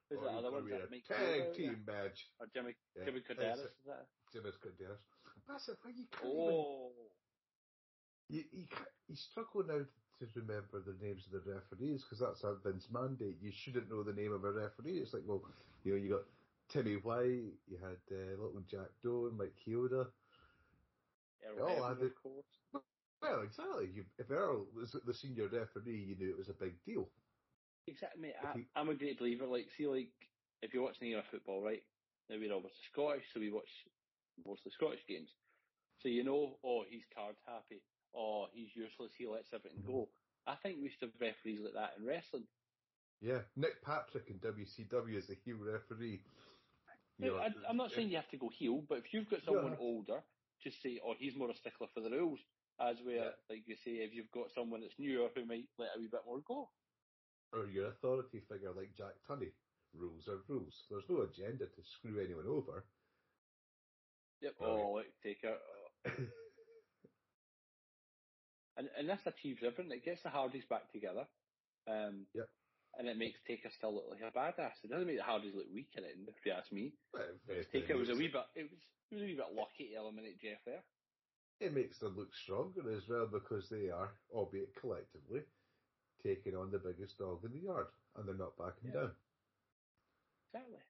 [0.10, 0.66] Who's that other one?
[0.66, 2.20] be Is a that Mike tag team match.
[2.40, 3.06] Or Jimmy, Yeah.
[3.06, 4.08] Jimmy Korderas, is that?
[4.32, 5.00] Jimmy's Korderas.
[5.48, 6.92] That's the thing, you can't even Oh.
[8.30, 9.86] You, you, ca- you struggle now
[10.20, 13.38] to remember the names of the referees because that's a Vince mandate.
[13.42, 15.00] You shouldn't know the name of a referee.
[15.00, 15.44] It's like, well,
[15.84, 16.26] you know, you got
[16.70, 20.08] Timmy White, you had uh, little Jack Doe, Mike Chioda.
[21.46, 22.46] Earl Oh, I Hebner, of course.
[23.22, 23.90] Well, exactly.
[23.94, 27.08] You, if Earl was the senior referee, you knew it was a big deal.
[27.88, 28.36] Exactly, mate.
[28.44, 29.48] I, I'm a great believer.
[29.48, 30.12] Like, see, like,
[30.62, 31.84] if you're watching era football, right?
[32.30, 33.70] Now we're obviously Scottish, so we watch
[34.46, 35.30] mostly Scottish games.
[36.00, 37.82] So you know, oh, he's card happy.
[38.14, 39.12] Oh, he's useless.
[39.18, 40.10] He lets everything go.
[40.46, 42.48] I think we should have referees like that in wrestling.
[43.22, 46.22] Yeah, Nick Patrick in WCW is a heel referee.
[47.20, 49.42] You know, I, I'm not saying you have to go heel, but if you've got
[49.44, 49.80] someone Yeah.
[49.80, 50.24] older,
[50.64, 52.40] just say, oh, he's more a stickler for the rules.
[52.80, 53.32] As where, Yeah.
[53.50, 56.22] like you say, if you've got someone that's newer who might let a wee bit
[56.26, 56.70] more go.
[57.54, 59.52] Or your authority figure like Jack Tunney.
[59.96, 60.74] Rules are rules.
[60.90, 62.84] There's no agenda to screw anyone over.
[64.42, 64.54] Yep.
[64.62, 65.44] Oh, Oh, look, take.
[65.46, 66.12] Oh.
[68.78, 69.92] And, and this achieves everything.
[69.92, 71.26] It gets the Hardys back together.
[71.90, 72.46] Um, Yep.
[73.00, 74.74] And it makes Taker still look like a badass.
[74.84, 76.94] It doesn't make the Hardys look weak in it, if you ask me.
[77.14, 77.30] Well,
[77.72, 78.82] Taker was a wee bit, it was,
[79.12, 80.82] it was a wee bit lucky to eliminate Jeff there.
[81.60, 85.42] It makes them look stronger as well because they are, albeit collectively,
[86.24, 89.02] taking on the biggest dog in the yard and they're not backing Yeah.
[89.02, 89.16] down.
[90.54, 90.82] Exactly.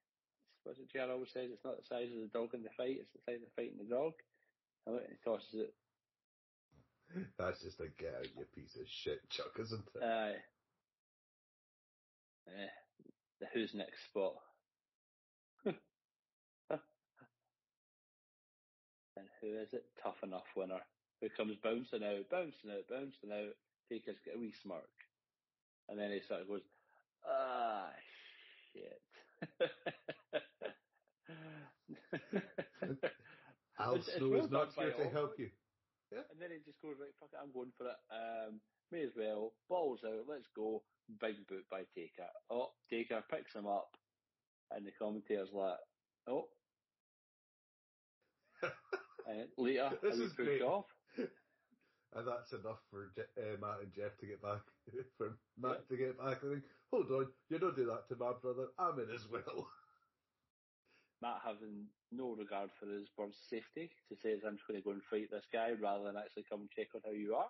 [0.66, 3.12] it JR always says, it's not the size of the dog in the fight, it's
[3.13, 4.13] the size of the fight in the dog.
[4.86, 5.74] And he tosses it.
[7.38, 10.04] That's just a get out, you piece of shit, Chuck, isn't it?
[10.04, 10.44] Aye.
[12.48, 12.72] Eh,
[13.40, 14.36] the who's next spot.
[15.66, 15.80] and
[19.42, 19.86] who is it?
[20.02, 20.80] Tough enough winner.
[21.22, 23.56] Who comes bouncing out, bouncing out, bouncing out.
[23.90, 24.90] Taker's got a wee smirk.
[25.89, 26.62] And then he sort of goes,
[27.26, 27.89] ah,
[28.73, 29.02] shit.
[33.80, 35.50] Al It's- Snow is not here to help you.
[36.12, 36.23] Yeah.
[36.32, 37.97] And then he just goes, right, fuck it, I'm going for it.
[38.12, 39.54] Um, may as well.
[39.69, 40.84] Balls out, let's go.
[41.19, 42.28] Big boot by Taker.
[42.50, 43.89] Oh, Taker picks him up.
[44.71, 45.78] And the commentator's like,
[46.28, 46.45] oh.
[49.28, 50.62] and later, This and is great.
[50.62, 50.86] off.
[52.15, 54.62] And that's enough for Je- uh, Matt and Jeff to get back,
[55.17, 56.39] for Matt to get back.
[56.43, 58.67] I think, hold on, you don't do that to my brother.
[58.80, 59.67] I'm in as well.
[61.22, 64.91] Matt having no regard for his bird's safety to say, I'm just going to go
[64.91, 67.50] and fight this guy rather than actually come and check on how you are.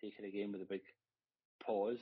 [0.00, 0.82] Taking a game with a big
[1.64, 1.98] pause.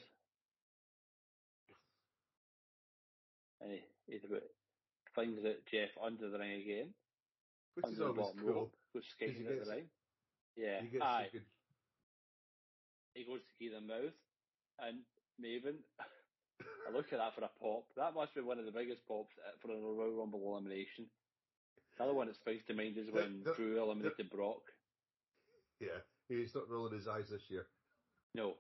[3.61, 4.18] And he,
[5.14, 6.88] finds it Jeff under the ring again.
[7.75, 8.71] Which is the always cool.
[8.95, 9.85] goes skating at the ring.
[10.57, 11.29] Yeah, He gets aye.
[11.33, 11.43] good.
[13.15, 14.13] He goes to key the mouth,
[14.79, 14.99] and
[15.41, 15.77] Maven,
[16.61, 17.85] I look at that for a pop.
[17.97, 21.07] That must be one of the biggest pops uh, for a Royal Rumble elimination.
[21.99, 24.63] The other one that springs to mind is when The- the- Drew eliminated Brock.
[25.81, 27.67] Yeah, he's not rolling his eyes this year.
[28.35, 28.55] No.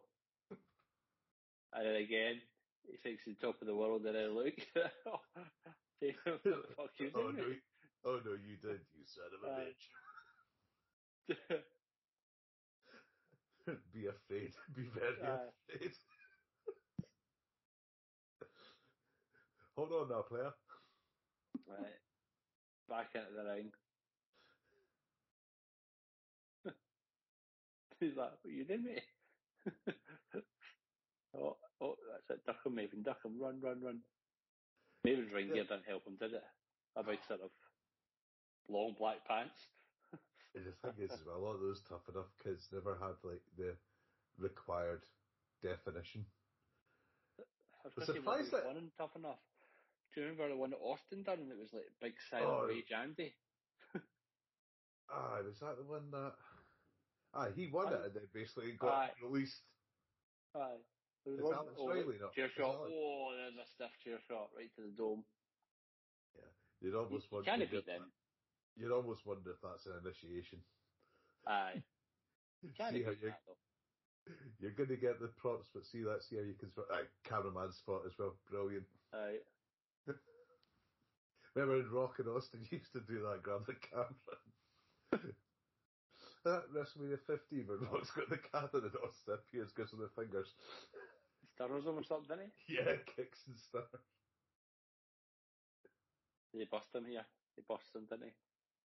[1.74, 2.40] And then again,
[2.90, 4.54] he thinks he's top of the world, and then look.
[6.00, 7.56] Take him, what the fuck you oh no, you-
[8.04, 9.66] oh no, you did, you son of a Aye.
[9.66, 9.84] bitch.
[13.92, 14.52] Be afraid.
[14.74, 15.48] Be very Aye.
[15.68, 15.92] afraid.
[19.76, 20.52] Hold on now, player.
[21.66, 22.00] right.
[22.88, 23.72] Back into the ring.
[28.00, 29.02] He's like, what you doing, mate?
[31.36, 32.44] oh, oh, that's it.
[32.46, 33.02] Duck him, Maven.
[33.04, 33.40] Duck him.
[33.40, 34.00] Run, run, run.
[35.06, 36.44] Maven's ring gear didn't help him, did it?
[36.96, 37.50] A big sort of
[38.68, 39.56] long black pants.
[40.54, 43.40] The thing is, as well, a lot of those tough enough kids never had like
[43.56, 43.72] the
[44.38, 45.02] required
[45.62, 46.26] definition.
[47.40, 49.40] I was I'm gonna say, what surprised that- one in tough enough.
[50.14, 52.66] Do you remember the one that Austin done and it was like big silent Oh.
[52.68, 53.32] rage Andy?
[55.10, 56.32] Ah, was that the one that?
[57.34, 57.96] Ah, he won Aye.
[57.96, 59.10] it and then basically got Aye.
[59.24, 59.60] released.
[60.54, 60.80] Aye.
[61.24, 62.32] There was one, oh, Riley not?
[62.34, 62.76] Chair shot.
[62.76, 65.24] Alex- Oh, there's a stiff chair shot right to the dome.
[66.36, 66.48] Yeah,
[66.80, 68.12] you'd You, almost you can't if- beat them.
[68.74, 70.64] You'd almost wonder if that's an initiation.
[71.46, 71.84] Aye.
[72.62, 73.58] You can't See how beat you that though.
[74.58, 76.86] you're going to get the props, but see that see how you can spot.
[76.90, 78.88] Aye, cameraman spot as well, brilliant.
[79.12, 79.40] Aye.
[81.54, 84.16] Remember in Rock and Austin used to do that, grab the camera.
[86.44, 90.56] that WrestleMania 15 when Rock's got the camera and Austin appears, gives him the fingers.
[91.44, 92.74] Stirs him or something, didn't he?
[92.76, 93.90] Yeah, kicks and stuff.
[96.52, 96.64] he?
[96.64, 97.26] Bust him here.
[97.56, 98.36] They bust him, didn't he?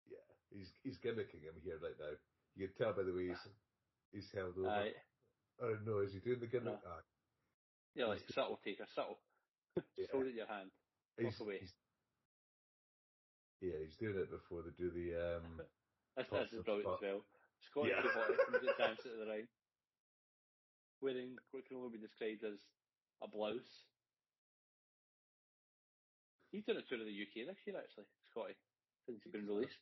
[0.08, 2.14] Yeah, he's he's gimmicking him here right now.
[2.54, 3.44] You can tell by the way he's
[4.12, 4.70] he's held over.
[5.60, 6.80] don't know is he doing the gimmick?
[6.84, 6.90] No.
[6.90, 7.04] Aye.
[7.94, 9.18] Yeah, like subtle taker, subtle.
[9.96, 10.06] Yeah.
[10.12, 10.70] Hold it in your hand.
[11.18, 11.58] He's- away.
[11.60, 11.74] he's-
[13.60, 15.60] yeah, he's doing it before they do the um
[16.16, 17.20] Top this brilliant as well.
[17.70, 18.00] Scott Yeah.
[18.04, 18.72] yeah.
[18.76, 19.48] comes at the ring,
[21.00, 22.60] wearing what can only be described as
[23.22, 23.84] a blouse.
[26.52, 28.56] He's done a tour of the UK this year, actually, Scotty,
[29.04, 29.76] since he's been released.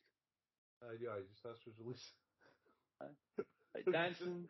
[0.83, 2.13] Uh, yeah, just asked for his release.
[3.73, 4.47] Like dancing,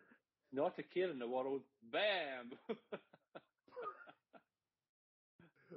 [0.51, 1.61] not a care in the world.
[1.91, 2.51] Bam!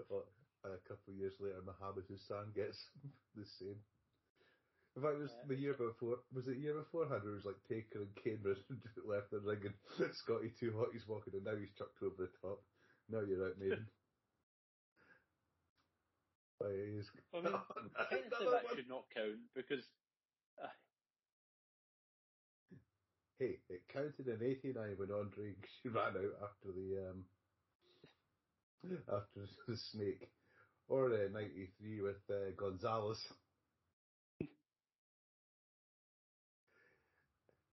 [0.09, 0.25] Well,
[0.65, 2.79] a couple of years later, Muhammad Hassan gets
[3.35, 3.83] the same.
[4.97, 5.49] In fact, it was Yeah.
[5.49, 6.19] the year before.
[6.33, 7.23] Was it the year beforehand?
[7.25, 8.43] Where it was like Taker and Kane
[9.07, 9.75] left the ring, and
[10.15, 12.62] Scotty 2 Hotty he's walking, and now he's chucked over the top.
[13.09, 13.87] Now you're out, Maiden.
[16.62, 17.03] I mean,
[17.43, 18.75] that one.
[18.75, 19.85] should not count because
[20.63, 20.69] uh,
[23.39, 25.55] Hey, it counted in '89 when Andre
[25.85, 27.25] ran out after the um
[29.09, 30.29] after the snake,
[30.89, 33.19] or uh, '93 with uh, Gonzalez.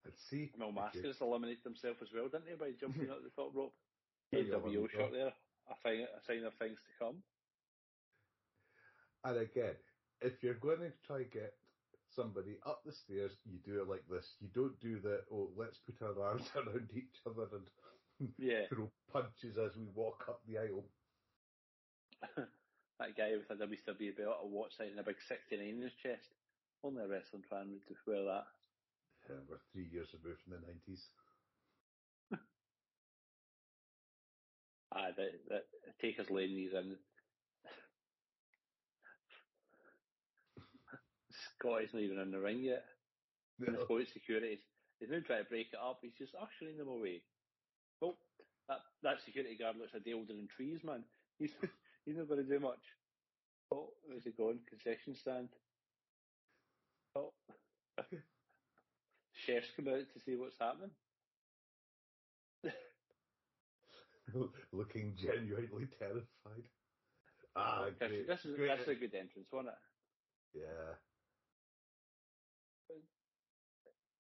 [0.04, 3.54] And see, Mil Mascaras eliminated himself as well, didn't he, by jumping out the top
[3.54, 3.74] rope?
[4.32, 5.34] Yeah, NWO well, shot there.
[5.70, 7.24] A, thing, a sign of things to come.
[9.24, 9.76] And again,
[10.22, 11.54] if you're going to try get
[12.16, 14.36] somebody up the stairs, you do it like this.
[14.40, 17.68] You don't do the oh, let's put our arms around each other and
[18.38, 18.66] Yeah.
[18.70, 20.86] throw punches as we walk up the aisle.
[23.00, 25.94] that guy with a WCW belt, a watch size, and a big 69 in his
[26.04, 26.30] chest.
[26.84, 28.46] Only a wrestling fan would wear that.
[29.30, 31.10] Yeah, we're three years removed from the nineties.
[34.94, 35.64] Ah, that, that
[36.02, 36.98] Taker's laying these in.
[41.62, 42.86] Scott isn't even in the ring yet.
[43.66, 44.60] And the point security is
[45.00, 46.00] he's now trying to break it up.
[46.02, 47.22] He's just ushering them away.
[48.02, 48.16] Oh,
[48.68, 51.04] that that security guard looks a day older than trees, man.
[51.38, 51.52] He's
[52.06, 52.82] he's not going to do much.
[53.72, 54.60] Oh, where's he going?
[54.68, 55.50] Concession stand.
[57.16, 57.32] Oh,
[59.46, 60.90] chefs come out to see what's happening.
[64.74, 66.66] Looking genuinely terrified.
[67.56, 68.28] Ah, great.
[68.28, 68.70] This is great.
[68.70, 70.62] that's a good entrance, wasn't it?
[70.62, 70.96] Yeah.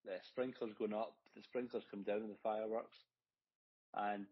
[0.05, 2.97] The sprinklers going up, the sprinklers come down in the fireworks,
[3.93, 4.25] and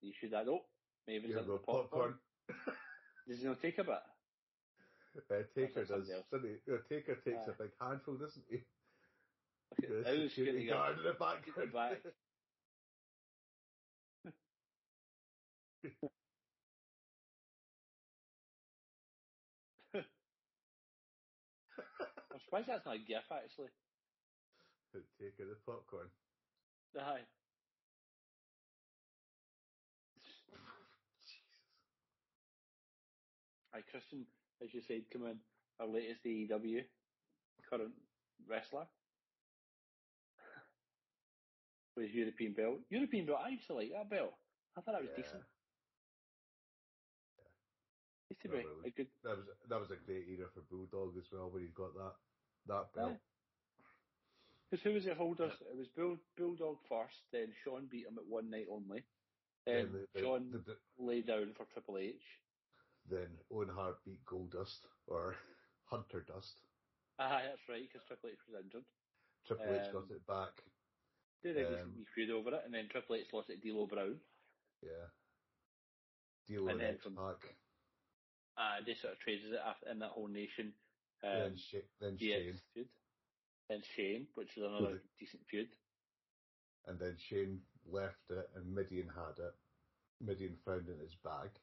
[0.00, 0.64] you should add, oh,
[1.06, 1.88] maybe it's Here at we the popcorn.
[1.90, 2.14] popcorn.
[3.28, 4.02] Does he not take a bit?
[5.30, 6.08] Uh, Taker does.
[6.08, 6.72] Doesn't he?
[6.72, 7.50] Uh, Taker takes Aye.
[7.50, 8.58] a big handful, doesn't he?
[9.72, 11.72] Okay, The security guard guard in the background.
[11.72, 11.98] back?
[22.32, 23.70] I'm surprised that's not a gif, actually.
[24.92, 26.08] Taker the popcorn.
[26.98, 27.22] Aye.
[30.18, 30.50] Jesus.
[33.74, 34.26] Aye, Christian,
[34.62, 35.38] as you said, come in,
[35.78, 36.82] our latest AEW
[37.68, 37.92] current
[38.48, 38.86] wrestler.
[41.96, 42.80] With European belt.
[42.90, 44.34] European belt, I used to like that belt.
[44.76, 45.22] I thought that was Yeah.
[45.22, 45.44] decent.
[48.30, 50.62] Used to No, be was- a good That was that was a great era for
[50.62, 52.16] Bulldog as well when he got that
[52.66, 53.20] that belt.
[54.70, 55.52] Because who was it holders?
[55.68, 59.02] It was Bull, Bulldog first, then Sean beat him at one night only.
[59.66, 62.22] Then Then the- the- Sean the- lay down for Triple H.
[63.06, 65.36] Then Owen Hart beat Goldust or
[65.86, 66.62] Hunter Dust.
[67.18, 68.84] Ah, that's right, because Triple H was injured.
[69.46, 70.62] Triple H got Um, it back.
[71.42, 74.20] Did a Um, feud over it, and then Triple H lost it to D'Lo Brown.
[74.82, 75.08] Yeah.
[76.46, 77.56] Deal And then from- Pac.
[78.56, 80.74] Uh, they sort of traded it after, in that whole nation.
[81.22, 82.58] then Um, Sh- then Shane.
[82.72, 82.88] feud.
[83.70, 85.70] Then Shane, which is another decent feud.
[86.90, 89.54] And then Shane left it and Mideon had it.
[90.18, 91.54] Mideon found it in his bag.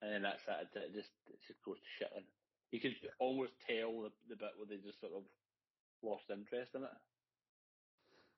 [0.00, 0.70] And then that's that.
[0.78, 2.12] It just, it just goes to shit.
[2.14, 2.24] And
[2.70, 3.10] you could Yeah.
[3.18, 5.26] almost tell the, the bit where they just sort of
[6.06, 6.98] lost interest in it.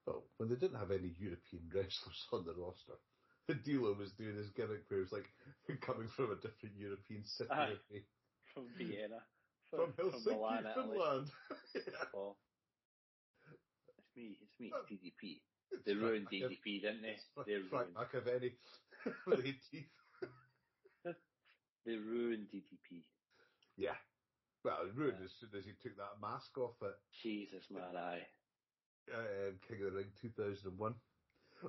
[0.07, 2.97] Well, when they didn't have any European wrestlers on the roster,
[3.47, 5.29] the dealer was doing his gimmick where it was like
[5.85, 7.51] coming from a different European city.
[7.53, 7.77] Aye.
[8.55, 9.21] From Vienna.
[9.69, 10.97] From Helsinki, Milan, Italy.
[10.97, 11.29] Finland.
[11.75, 12.05] yeah.
[12.15, 12.37] Oh.
[14.17, 15.43] It's me, it's me, it's DDP.
[15.73, 17.17] It's They ruined Frank- DDP, didn't they?
[17.47, 18.53] They Frank ruined, McAvennie
[19.27, 19.91] with eight teeth.
[21.85, 23.05] they ruined DDP.
[23.77, 23.97] Yeah.
[24.65, 25.25] Well, it ruined Yeah.
[25.27, 26.95] as soon as he took that mask off it.
[27.23, 28.27] Jesus, man, aye.
[29.15, 30.95] um, King of the Ring 2001.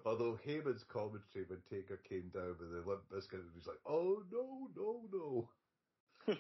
[0.06, 4.70] Although Heyman's commentary when Taker came down with the Limp Bizkit was like, oh no,
[4.76, 6.34] no, no.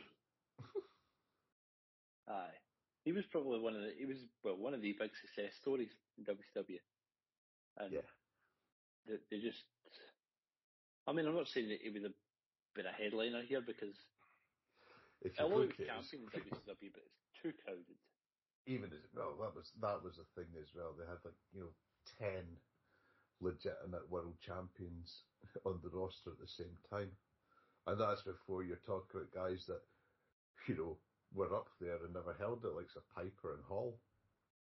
[2.29, 2.59] Aye.
[3.07, 5.95] He was probably one of the, he was, well, one of the big success stories
[6.17, 6.81] in WCW.
[7.77, 8.09] And Yeah.
[9.07, 9.65] they, they just,
[11.07, 12.13] I mean, I'm not saying that he would have
[12.75, 13.95] been a headliner here because,
[15.21, 17.97] If you although he look was champion in WCW, but it's too crowded.
[18.65, 20.93] even as well, that was that was the thing as well.
[20.93, 21.73] They had like you know
[22.05, 22.61] ten
[23.39, 25.25] legitimate world champions
[25.65, 27.17] on the roster at the same time,
[27.87, 29.81] and that's before you're talking about guys that
[30.67, 30.99] you know
[31.33, 33.99] were up there and never held it, like Sir Piper and Hall,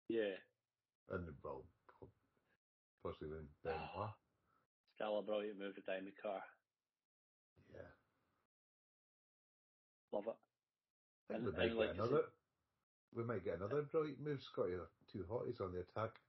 [0.08, 0.36] Yeah.
[1.10, 1.64] and well,
[3.02, 3.80] possibly then Benoit.
[3.96, 4.14] Ah.
[4.94, 6.44] Still a brilliant move with Diamond Cutter.
[7.74, 7.90] Yeah,
[10.12, 10.36] Love it.
[11.30, 12.22] I think And- we might and like another.
[13.14, 14.72] We might get another brilliant move, Scotty.
[15.12, 16.20] Two hotties on the attack.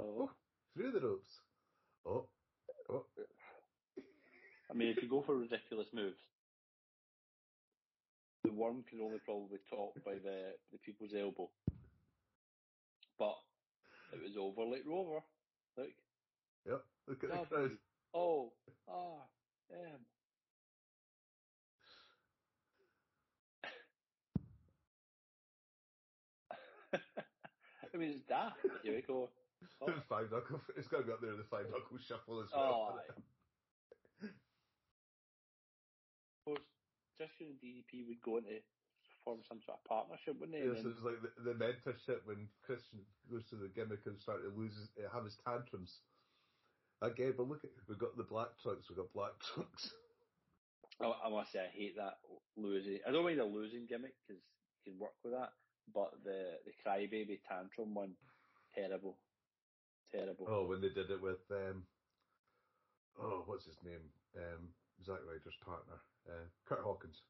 [0.00, 0.22] Oh.
[0.28, 0.30] oh.
[0.74, 1.40] Through the ropes.
[2.06, 2.28] Oh,
[2.88, 3.04] oh.
[4.70, 6.20] I mean, if you go for ridiculous moves,
[8.44, 11.50] the worm can only probably top by the, the people's elbow.
[13.18, 13.36] But
[14.12, 15.20] it was over like Rover.
[15.76, 15.88] Look.
[16.66, 17.70] Yep, look at the crowd.
[18.14, 18.52] O
[18.88, 19.20] R
[19.72, 20.00] M.
[26.94, 28.56] I mean, it's daft.
[28.82, 29.28] Here we go.
[29.82, 30.60] Oh, five knuckle.
[30.76, 32.98] It's got to be up there in the five knuckle shuffle as Oh, well.
[32.98, 33.22] aye.
[37.20, 38.60] And DDP would go into
[39.24, 40.64] form some sort of partnership, wouldn't they?
[40.66, 43.00] Yes, then- it's like the, the mentorship when Christian
[43.30, 46.02] goes to the gimmick and starts to lose his, have his tantrums.
[47.00, 49.94] Again, but look at we've got the black trunks, we've got black trunks.
[51.00, 52.18] I, I must say I hate that
[52.56, 53.00] losing.
[53.06, 54.42] I don't mind a losing gimmick because
[54.84, 55.50] you can work with that,
[55.92, 58.16] but the the crybaby tantrum one,
[58.74, 59.16] terrible,
[60.10, 60.46] terrible.
[60.48, 61.86] Oh, when they did it with um,
[63.20, 64.12] oh, what's his name?
[64.36, 67.22] Um, Zack Ryder's partner, uh, Kurt Hawkins,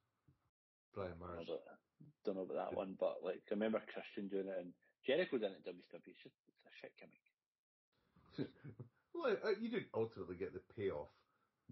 [0.94, 1.48] Brian I don't Myers.
[1.48, 1.78] know about,
[2.24, 4.72] don't know about that one, but like I remember Christian doing it and
[5.06, 6.04] Jericho did it in WWE.
[6.04, 7.24] It's just it's a shit gimmick.
[9.14, 11.08] well, uh, you didn't ultimately get the payoff.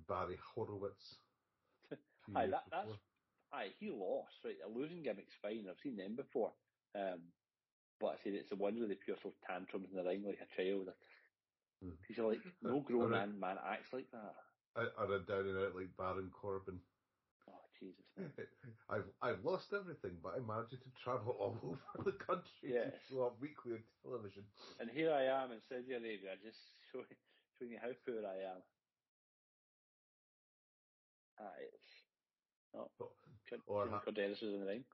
[0.09, 1.17] Barry Horowitz.
[2.35, 2.93] Aye, that, that's
[3.53, 3.73] aye.
[3.79, 4.59] He lost, right?
[4.65, 5.67] A losing gimmick's fine.
[5.71, 6.53] I've seen them before,
[6.95, 7.21] um,
[8.01, 10.43] but I said it's the ones where they pure throw tantrums in the ring like
[10.43, 10.91] a child.
[11.83, 11.95] Hmm.
[12.03, 14.35] Because you're like, no grown man man acts like that.
[14.77, 16.81] I, I ran down and out like Baron Corbin.
[17.81, 18.05] Jesus!
[18.89, 21.59] I've I've lost everything, but I managed to travel all
[21.99, 22.93] over the country Yes.
[23.09, 24.45] to show up weekly on television.
[24.81, 26.59] And here I am in Saudi Arabia, just
[26.93, 27.07] showing
[27.59, 28.63] showing you how poor I am.
[31.39, 31.93] Aye, it's
[32.75, 32.91] no.
[33.49, 34.85] Could, Or ha- Korderas is in the ring.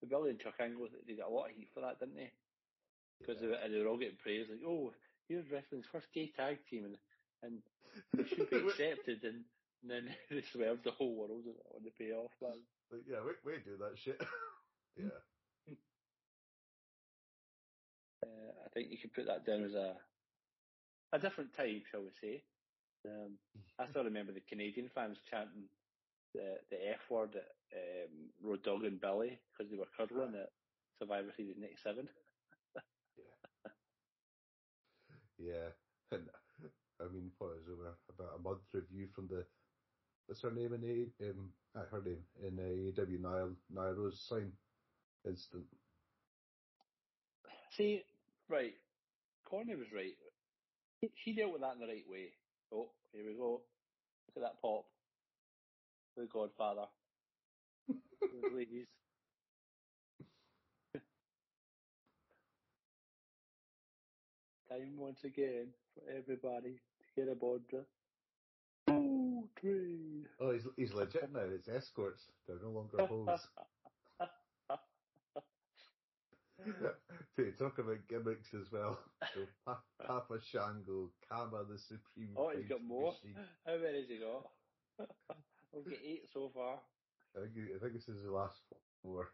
[0.00, 2.32] The Billy and Chuck Angle, they got a lot of heat for that, didn't they?
[3.18, 3.42] Because Yeah.
[3.42, 4.94] they, were- they were all getting praised, like, oh,
[5.28, 6.98] here's wrestling's first gay tag team, and,
[7.42, 7.58] and
[8.18, 9.44] it should be accepted, and,
[9.82, 12.52] and then they swerved the whole world on the payoff, man.
[12.90, 14.20] Like, yeah, we we do that shit.
[14.96, 15.20] yeah.
[18.22, 19.94] Uh, I think you could put that down as a
[21.12, 22.42] a different time, shall we say.
[23.06, 23.38] Um,
[23.78, 25.64] I still remember the Canadian fans chanting
[26.34, 30.50] the the F word at um, Road Dogg and Billy because they were cuddling at
[30.98, 32.08] Survivor Series '97.
[35.40, 35.72] Yeah.
[36.12, 36.28] And
[37.00, 39.46] I mean, what is over about a month review from the
[40.26, 44.58] what's her name in A um uh, her name in AEW Nile Nairo's sign
[45.24, 45.66] instant.
[47.70, 48.02] See,
[48.48, 48.74] right,
[49.44, 50.16] Corny was right.
[51.00, 52.34] He, he dealt with that in the right way.
[52.72, 53.70] Oh, here we go.
[54.26, 54.84] Look at that pop.
[56.16, 56.86] The Godfather.
[58.52, 58.88] Ladies.
[64.70, 67.84] Time once again for everybody to get aboard the
[69.60, 70.26] train.
[70.40, 71.40] Oh, he's he's legit now.
[71.40, 72.22] It's escorts.
[72.46, 73.48] They're no longer hoes.
[77.36, 78.98] to talk about gimmicks as well.
[79.34, 82.34] So pa- Papa Shango, Kama the Supreme.
[82.36, 83.12] Oh, he's got more.
[83.12, 83.34] Machine.
[83.66, 84.46] How many has he got?
[85.74, 86.78] We've got eight so far.
[87.36, 88.60] I think I think this is the last
[89.02, 89.30] four.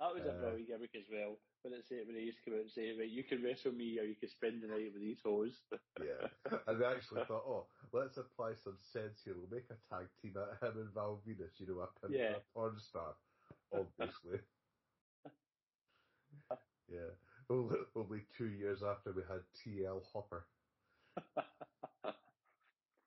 [0.00, 1.38] That was a Uh, brilliant gimmick as well.
[1.62, 3.72] When it said when he used to come out and say, right, you can wrestle
[3.72, 5.62] me or you can spend the night with these hoes.
[6.00, 6.28] Yeah,
[6.66, 9.34] and they actually thought, oh, let's apply some sense here.
[9.36, 11.58] We'll make a tag team out of him and Val Venis.
[11.60, 12.28] You know, a and Yeah.
[12.28, 13.14] a porn star,
[13.72, 14.40] obviously.
[16.88, 17.10] yeah,
[17.48, 20.46] only, only two years after we had TL Hopper.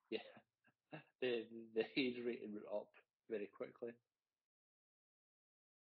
[0.09, 0.19] yeah.
[1.21, 2.89] The the age rating went up
[3.29, 3.93] very quickly.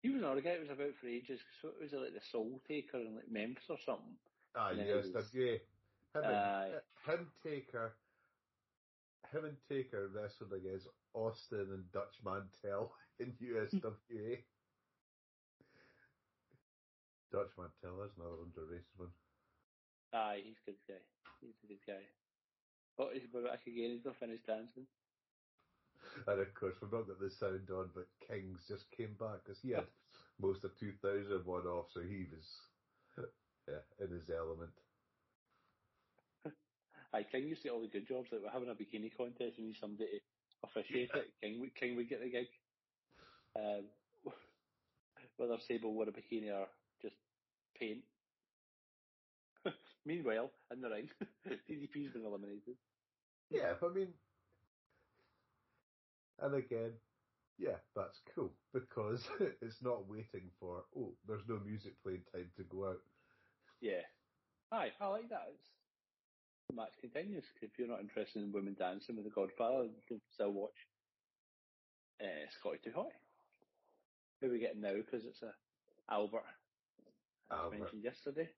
[0.03, 1.41] He was another guy that was about for ages.
[1.63, 4.19] So it was like the Soul Taker in like Memphis or something.
[4.57, 5.63] Ah, yes, was- yeah.
[6.13, 6.75] Him, and,
[7.07, 7.95] him Taker,
[9.33, 14.43] him and Taker wrestled against Austin and Dutch Mantell in USWA.
[17.33, 19.09] Dutch Mantell, that's another underrated one.
[20.13, 21.01] Aye, he's a good guy.
[21.41, 22.05] He's a good guy.
[22.99, 23.97] Oh, he's about back again.
[23.97, 24.85] He's not finished dancing.
[26.27, 29.61] And of course, we've not got the sound on, but Kings just came back because
[29.61, 29.87] he had
[30.41, 32.47] most of 2001 off, so he was
[33.69, 34.73] yeah in his element.
[37.15, 38.29] Aye, King used to get all the good jobs.
[38.33, 40.21] Like we're having a bikini contest, we need somebody to
[40.65, 41.29] officiate it.
[41.43, 42.47] King, King would get the gig.
[43.55, 43.85] Um,
[45.37, 46.69] whether Sable wore a bikini or
[47.03, 47.17] just
[47.79, 48.01] paint.
[50.07, 51.09] Meanwhile, in the ring,
[51.71, 52.77] DDP's been eliminated.
[53.51, 54.09] Yeah, but I mean,
[56.41, 56.93] and again,
[57.59, 59.27] yeah, that's cool because
[59.61, 63.01] it's not waiting for oh, there's no music playing time to go out.
[63.81, 64.03] Yeah.
[64.73, 65.49] Hi, I like that.
[65.53, 65.65] It's,
[66.71, 67.45] the match continues.
[67.61, 70.77] If you're not interested in women dancing with the Godfather, you can still watch
[72.23, 73.11] uh, Scotty 2 Hotty.
[74.41, 74.95] Who are we getting now?
[74.95, 75.53] Because it's a
[76.11, 76.45] Albert.
[77.51, 77.79] Albert.
[77.79, 78.49] mentioned yesterday.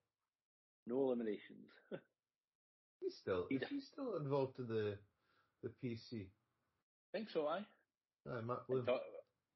[0.87, 1.67] No eliminations.
[3.01, 4.97] He's still He's- still involved in the
[5.63, 6.27] the PC?
[7.15, 7.63] Think so, aye.
[8.29, 8.99] Uh, Matt We Bloom.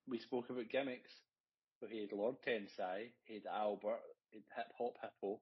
[0.08, 1.12] we spoke about gimmicks.
[1.82, 4.00] So he had Lord Tensai, he had Albert,
[4.30, 5.42] he had Hip Hop Hippo,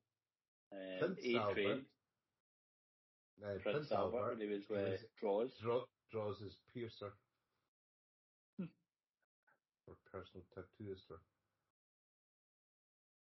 [0.74, 1.82] um, Prince Albert.
[3.38, 5.51] Uh, Prince, Albert, when he was with Droz.
[5.61, 7.13] Draw, Droz his piercer.
[8.57, 8.65] Hmm.
[9.86, 11.22] or personal tattooist or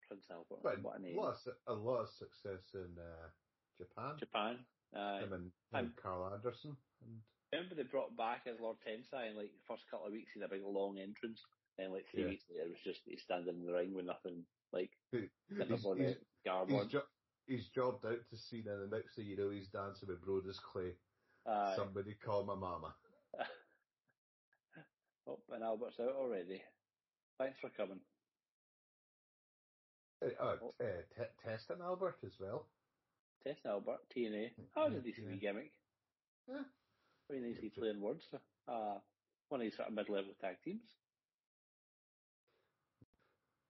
[0.07, 1.17] Prince Albert, but what a name.
[1.17, 3.29] lot of, a lot of success in uh,
[3.79, 4.17] Japan.
[4.19, 4.57] Japan.
[4.95, 5.21] Aye.
[5.21, 7.21] Him and, him and Karl Anderson And
[7.53, 10.41] Remember they brought back as Lord Tensai in like the first couple of weeks he
[10.41, 11.41] had a big long entrance.
[11.79, 12.29] And like three Yeah.
[12.31, 15.85] weeks later it was just he's standing in the ring with nothing like he's, he's,
[16.69, 17.03] he's, jo-
[17.47, 20.57] he's jobbed out to Cena, and the next thing you know, he's dancing with Brodus
[20.73, 20.97] Clay.
[21.77, 22.95] Somebody call my mama.
[25.27, 26.63] oh, and Albert's out already.
[27.39, 28.01] Thanks for coming.
[30.25, 30.75] Uh, uh, Oh.
[30.81, 32.69] uh, T- Test and Albert as well.
[33.45, 34.55] Test Albert, T&A.
[34.77, 35.33] Was a decent Yeah.
[35.33, 35.73] wee gimmick.
[36.49, 36.63] Yeah.
[37.33, 38.25] Playing words.
[38.69, 38.99] Uh,
[39.49, 40.85] one of these sort of mid-level tag teams.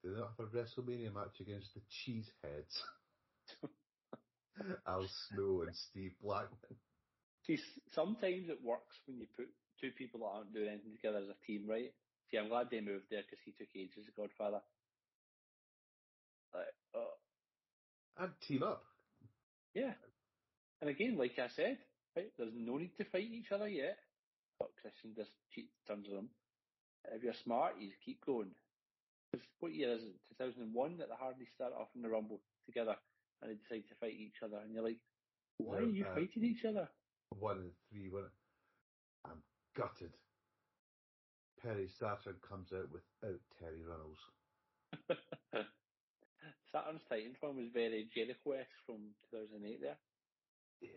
[0.03, 2.75] They not have a WrestleMania match against the Cheeseheads?
[4.87, 6.75] Al Snow and Steve Blackman.
[7.47, 7.59] See,
[7.95, 9.47] sometimes it works when you put
[9.81, 11.93] two people that aren't doing anything together as a team, right?
[12.31, 14.61] See, I'm glad they moved there because he took ages as a Godfather.
[16.55, 18.85] Like, uh, And team up.
[19.75, 19.95] yeah.
[20.81, 21.79] And again, like I said,
[22.17, 23.99] right, there's no need to fight each other yet.
[24.59, 26.29] But Christian just cheats turns on them.
[27.13, 28.55] If you're smart, you just keep going.
[29.61, 30.15] what year is it?
[30.39, 32.97] 2001 that the Hardy start off in the Rumble together
[33.41, 34.59] and they decide to fight each other.
[34.59, 35.01] And you're like,
[35.59, 36.89] why are you Uh, fighting each other?
[37.31, 38.09] One and three.
[38.09, 38.31] One.
[39.25, 39.43] I'm
[39.77, 40.13] gutted.
[41.63, 44.19] Perry Saturn comes out without Terri Runnels.
[46.73, 49.99] Saturn's Titanfall was very Jericho-esque from 2008 there.
[50.81, 50.89] Yeah.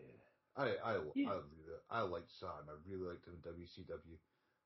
[0.56, 1.30] I I Yeah.
[1.30, 2.70] I, really- I liked Saturn.
[2.70, 4.18] I really liked him in WCW.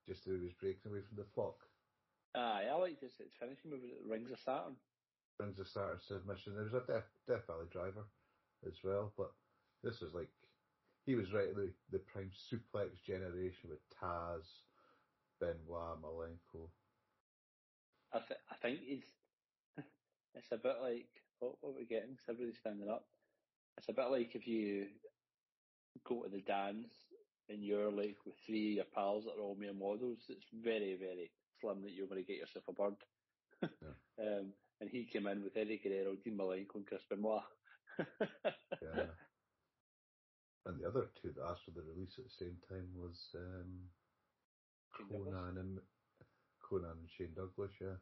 [0.07, 1.57] Just that he was breaking away from the flock.
[2.35, 3.19] Aye, I like this.
[3.19, 4.75] Its finishing move Rings of Saturn.
[5.39, 6.53] Rings of Saturn submission.
[6.55, 8.05] There was a Death, Death Valley driver
[8.65, 9.31] as well, but
[9.83, 10.29] this was like
[11.05, 14.43] he was right in the, the prime suplex generation with Taz,
[15.39, 16.69] Benoit, Malenko.
[18.13, 19.07] I, th- I think it's
[20.35, 21.09] it's a bit like
[21.39, 22.17] what, what we're getting.
[22.29, 23.05] Everybody standing up?
[23.77, 24.87] It's a bit like if you
[26.07, 26.93] go to the dance
[27.49, 30.19] and you're like with three of your pals that are all mere models.
[30.29, 32.95] It's very very slim that you're going to get yourself a bird.
[33.63, 37.43] um, and he came in with Eddie Guerrero, Dean Malenko, and Chris Benoit.
[38.81, 39.11] Yeah.
[40.65, 43.89] and the other two that asked for the release at the same time was um,
[44.95, 45.79] Konnan and
[46.63, 47.71] Konnan and Shane Douglas.
[47.81, 47.99] Yeah.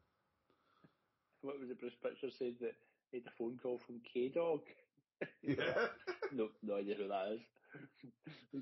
[1.41, 1.79] what was it?
[1.79, 2.75] Bruce Pritchard said that
[3.11, 4.61] he had a phone call from K Dog.
[5.41, 5.55] Yeah.
[6.33, 7.39] No, no idea who that is.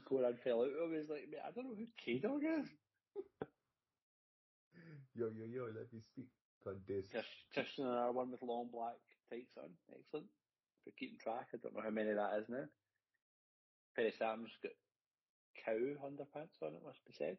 [0.10, 2.70] Konnan fell out of it, he's like, mate, I don't know who K Dog is.
[5.14, 6.30] yo yo yo, let me speak
[6.66, 7.08] on this.
[7.10, 8.96] Chris- Christian and our one with long black
[9.30, 9.78] tights on.
[9.90, 10.30] Excellent.
[10.84, 12.66] For keeping track, I don't know how many that is now.
[13.96, 14.72] Perry Sam's got
[15.64, 17.38] cow underpants on it, must be said.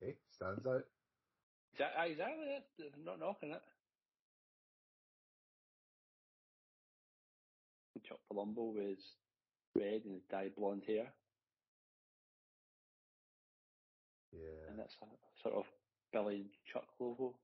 [0.00, 0.84] Hey, stands out.
[1.72, 2.64] Exactly, it.
[2.94, 3.62] I'm not knocking it.
[8.02, 9.19] Chuck Palumbo was
[9.76, 11.12] red and dyed blonde hair,
[14.32, 14.68] Yeah.
[14.68, 15.06] and that's a
[15.42, 15.64] sort of
[16.12, 17.34] Billy and Chuck logo.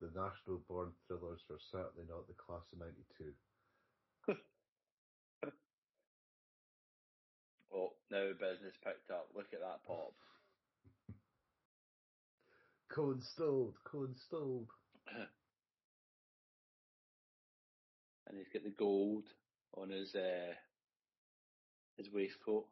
[0.00, 3.34] The Natural Born Thrillers were certainly not the class of '92.
[7.76, 9.28] Oh, now business picked up.
[9.34, 10.14] Look at that pop.
[12.92, 14.68] Coinstilled, coinstilled.
[18.28, 19.24] and he's got the gold
[19.76, 20.54] on his uh,
[21.96, 22.66] his waistcoat.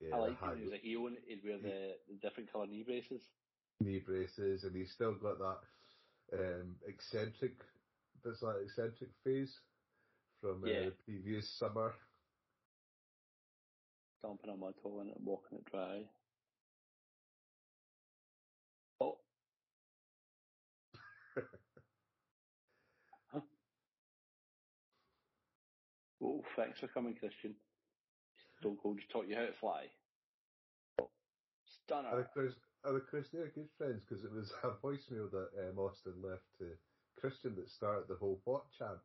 [0.00, 2.66] Yeah, I like when he was a heel and he'd wear the, the different colour
[2.66, 3.22] knee braces.
[3.80, 5.58] knee braces, and he's still got that
[6.38, 7.54] um, eccentric,
[8.24, 9.60] that's that eccentric phase
[10.40, 10.84] from uh, Yeah.
[10.84, 11.92] the previous summer.
[14.18, 16.08] Stomping on mud hole in it and walking it dry.
[26.24, 27.54] Oh, thanks for coming, Christian.
[28.60, 29.84] Stone Cold just taught you how to fly.
[31.00, 31.10] Oh, And
[31.86, 32.20] stunner.
[32.20, 32.54] of course,
[32.84, 36.44] and of course, they're good friends because it was a voicemail that um, Austin left
[36.58, 36.78] to
[37.20, 38.98] Christian that started the whole what chant.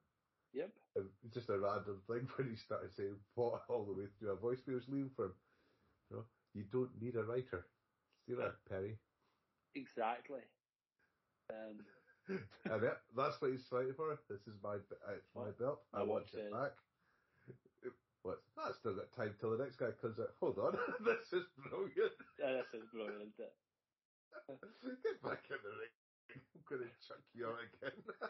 [0.53, 0.71] Yep.
[0.95, 1.03] It
[1.33, 4.31] just a random thing when he started saying what all the way through.
[4.31, 5.33] A voicemail's leaving for him.
[6.09, 7.65] You know, you don't need a writer.
[8.27, 8.97] See that, Perry?
[9.75, 10.41] Exactly.
[11.49, 11.85] Um,
[12.29, 14.17] and that, that's what he's fighting for.
[14.29, 15.81] This is my, it's my belt.
[15.93, 16.71] I My want it back.
[18.23, 18.43] What?
[18.59, 20.35] I still got time till the next guy comes out.
[20.39, 22.15] Hold on, this is brilliant.
[22.39, 23.53] yeah, this is brilliant, isn't it?
[25.03, 25.95] Get back in the ring.
[26.35, 27.97] I'm gonna chuck you out again.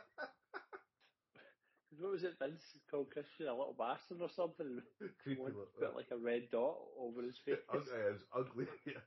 [1.99, 3.47] What was it Vince called Christian?
[3.47, 4.79] A little bastard or something?
[5.21, 5.53] Creepy One
[5.95, 7.57] like a red dot over his face.
[7.67, 8.67] Ugly, it's ugly.
[8.85, 9.03] Yeah.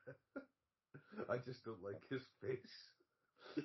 [1.30, 2.90] I just don't like his face.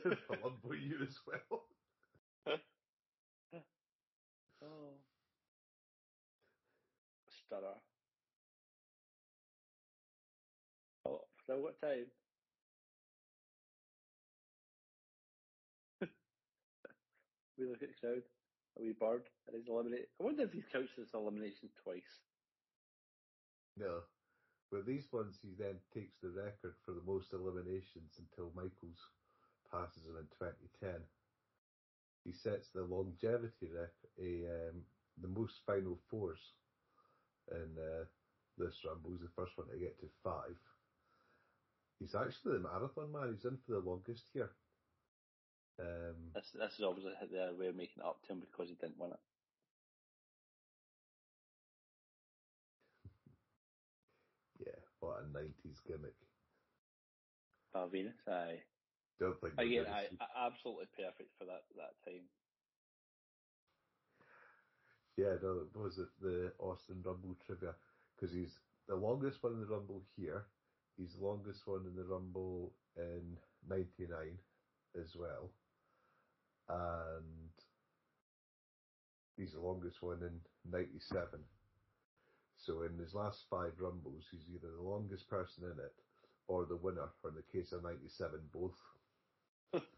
[0.06, 1.64] I love you as well.
[4.64, 4.98] Oh.
[7.48, 7.80] Stutter.
[11.48, 12.12] Still got time.
[17.58, 18.24] we look at the crowd.
[18.78, 20.12] A wee bird and he's eliminated.
[20.20, 22.20] I wonder if he counts this elimination twice.
[23.80, 24.04] No.
[24.70, 29.00] But these ones, he then takes the record for the most eliminations until Michaels
[29.72, 31.00] passes him in 2010.
[32.26, 34.84] He sets the longevity record, a, um,
[35.22, 36.44] the most final fours
[37.52, 38.06] in uh,
[38.58, 39.12] this Rumble.
[39.12, 40.58] He's the first one to get to five.
[42.00, 43.34] He's actually the marathon man.
[43.34, 44.52] He's in for the longest here.
[45.80, 48.76] Um, This, this is obviously their way of making it up to him because he
[48.76, 49.20] didn't win it.
[54.66, 56.18] yeah, what a 90s gimmick.
[57.74, 58.64] Val Venis, aye.
[59.20, 62.30] Don't think Again, aye, absolutely perfect for that, that time.
[65.18, 66.08] Yeah, no, what was it?
[66.22, 67.74] The Austin Rumble trivia.
[68.16, 70.46] Because he's the longest one in the Rumble here.
[70.98, 73.38] He's the longest one in the Rumble in
[73.68, 74.10] 99
[75.02, 75.50] as well.
[76.70, 77.52] And
[79.38, 81.40] he's the longest one in 97.
[82.58, 85.94] So in his last five Rumbles, he's either the longest person in it
[86.48, 88.76] or the winner, or in the case of 97, both.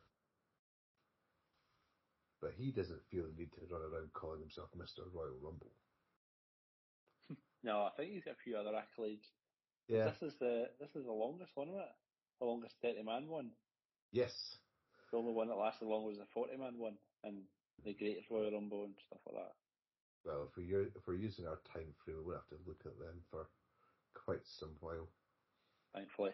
[2.41, 5.03] but he doesn't feel the need to run around calling himself Mr.
[5.13, 5.71] Royal Rumble.
[7.61, 9.27] No, I think he's got a few other accolades.
[9.89, 10.05] Yeah.
[10.15, 11.95] This is the this is the longest one, isn't it?
[12.39, 13.51] The longest thirty man one.
[14.13, 14.31] Yes.
[15.11, 17.43] The only one that lasted long was the forty man one, and
[17.83, 19.55] the Greatest Royal Rumble and stuff like that.
[20.23, 23.19] Well, if we're if we're using our time frame, we'll have to look at them
[23.29, 23.47] for
[24.13, 25.09] quite some while.
[25.93, 26.31] Thankfully,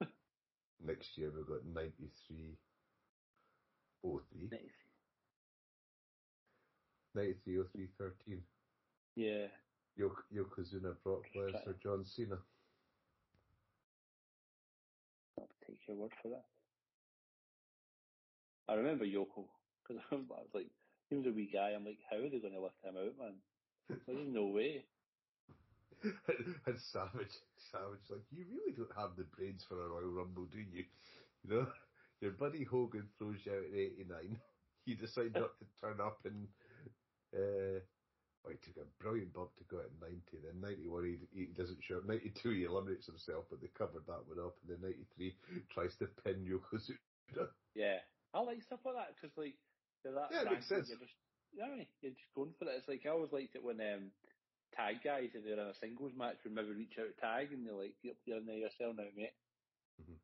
[0.84, 1.66] Next year we've got
[4.04, 4.60] 93, 03, Nice.
[7.14, 8.42] 93, 03, 13.
[9.16, 9.46] yeah.
[9.96, 12.38] Yok- Yokozuna, Brock Lesnar, John Cena.
[15.38, 16.44] I'll take your word for that.
[18.68, 19.44] I remember Yoko
[19.86, 20.68] because I was like,
[21.10, 21.70] he was a wee guy.
[21.76, 23.34] I'm like, how are they going to lift him out, man?
[23.90, 24.84] Like, There's no way.
[26.02, 27.36] and Savage,
[27.70, 30.84] Savage, like you really don't have the brains for a Royal Rumble, do you?
[31.44, 31.66] You know,
[32.22, 34.38] your buddy Hogan throws you out at '89.
[34.84, 36.48] You decide not to turn up, and
[37.38, 37.78] uh,
[38.42, 40.42] well, he took a brilliant bump to go out in '90.
[40.42, 42.06] Then '91, he, he doesn't show up.
[42.10, 44.58] '92, he eliminates himself, but they covered that one up.
[44.66, 45.38] And then '93
[45.70, 47.46] tries to pin Yokozuna.
[47.78, 48.02] Yeah,
[48.34, 49.54] I like stuff like that because like
[50.02, 50.34] they're that.
[50.34, 50.90] Yeah, it makes sense.
[50.90, 51.14] You're just,
[51.54, 52.82] yeah, you're just going for it.
[52.82, 54.10] It's like I always liked it when um,
[54.74, 57.78] tag guys if they're in a singles match would maybe reach out tag and they're
[57.78, 59.38] like, "Yep, you're in there yourself now, mate."
[60.02, 60.18] Mhm.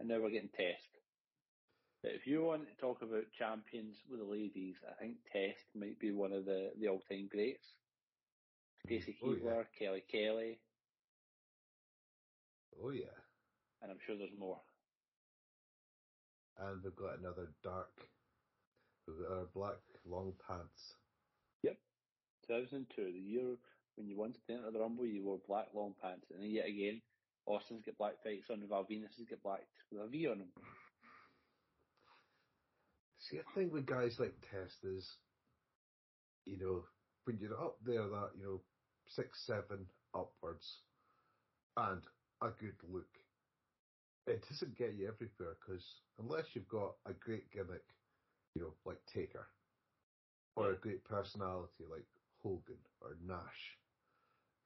[0.00, 0.88] And now we're getting test.
[2.02, 5.98] But if you want to talk about champions with the ladies, I think Test might
[6.00, 7.76] be one of the, the all time greats.
[8.86, 9.62] Stacey Oh, yeah.
[9.78, 10.58] Kelly Kelly,
[12.82, 13.12] Oh yeah,
[13.82, 14.62] and I'm sure there's more.
[16.58, 17.92] and we've got another dark.
[19.06, 19.76] We've got our black
[20.08, 20.94] long pants.
[21.62, 21.76] Yep.
[22.48, 23.56] 2002, the year
[23.96, 26.66] when you wanted to enter the Rumble, you wore black long pants, and then yet
[26.68, 27.02] again,
[27.50, 30.48] Austin's got black tights on, Val Venis has got black with a V on them.
[33.18, 35.06] See, the thing with guys like Test is,
[36.46, 36.84] you know,
[37.24, 38.60] when you're up there, that you know,
[39.08, 40.66] six, seven upwards,
[41.76, 42.02] and
[42.42, 43.10] a good look,
[44.26, 45.84] it doesn't get you everywhere because
[46.18, 47.84] unless you've got a great gimmick,
[48.54, 49.46] you know, like Taker,
[50.56, 52.06] or a great personality like
[52.42, 53.78] Hogan or Nash,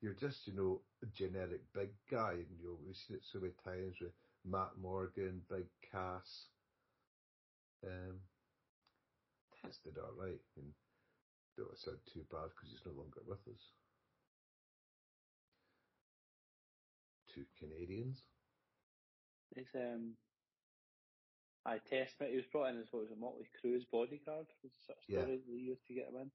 [0.04, 3.40] you're just, you know, a generic big guy, and you know, we've seen it so
[3.40, 4.12] many times with
[4.44, 6.48] Matt Morgan, Big Cass.
[7.82, 8.20] Um,
[9.62, 10.74] Test did all right, and
[11.56, 13.64] don't sound too bad because he's no longer with us.
[17.34, 18.20] Two Canadians.
[19.56, 20.12] It's um,
[21.64, 22.30] I test it.
[22.30, 25.20] He was brought in as what was a Motley Crue's bodyguard was of Yeah.
[25.22, 26.30] story used to get him in.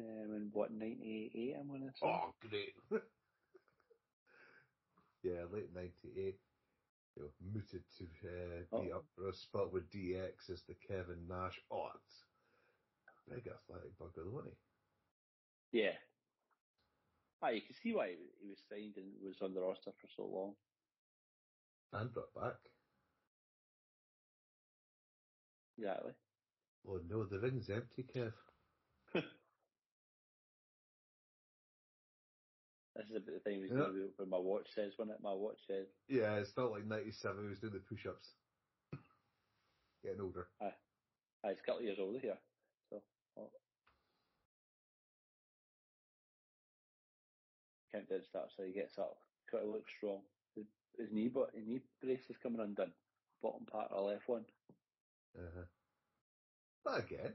[0.00, 1.56] Um, in what '98?
[1.60, 2.06] I'm gonna say.
[2.06, 2.74] Oh, great!
[5.22, 6.40] yeah, late '98.
[7.16, 8.96] You know, mooted to uh, be Oh.
[8.98, 11.60] up for a spot with DX as the Kevin Nash.
[11.70, 12.24] Oh, it's
[13.28, 14.54] a big athletic bugger, wasn't
[15.72, 15.78] he?
[15.80, 15.98] Yeah.
[17.42, 20.24] Ah, you can see why he was signed and was on the roster for so
[20.26, 20.54] long.
[21.92, 22.56] And brought back.
[25.78, 26.12] Exactly.
[26.86, 28.32] Oh no, the ring's empty, Kev.
[33.00, 33.92] This is about the time he was Yeah.
[33.92, 35.22] be where my watch says, when it?
[35.22, 35.86] My watch says.
[36.08, 37.42] Yeah, it's not like '97.
[37.42, 38.34] He was doing the push-ups.
[40.04, 40.48] Getting older.
[40.60, 40.74] Ah,
[41.48, 42.38] he's a couple of years older here.
[42.90, 43.02] So,
[43.38, 43.50] oh.
[47.90, 49.16] countdown starts, so he gets up
[49.50, 50.20] got to look strong.
[50.54, 50.66] His,
[50.98, 52.92] his knee, but his knee brace is coming undone.
[53.42, 54.44] Bottom part of the left one.
[55.36, 55.64] Uh-huh.
[56.84, 57.34] But again,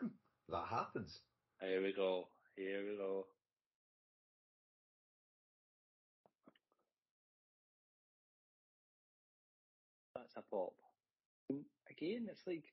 [0.48, 1.18] that happens.
[1.60, 2.28] Here we go.
[2.56, 3.26] Here we go.
[10.36, 10.74] A pop.
[11.50, 12.64] And again, it's like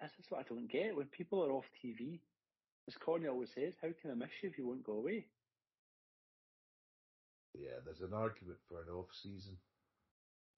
[0.00, 0.96] this is what I don't get.
[0.96, 2.20] When people are off TV,
[2.86, 5.26] as Corny always says, how can I miss you if you won't go away?
[7.54, 9.56] Yeah, there's an argument for an off season.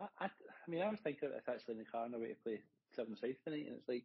[0.01, 2.29] I, I, I mean, I was thinking it's actually in the car on the way
[2.29, 2.61] to play
[2.95, 4.05] Seven South tonight, and it's like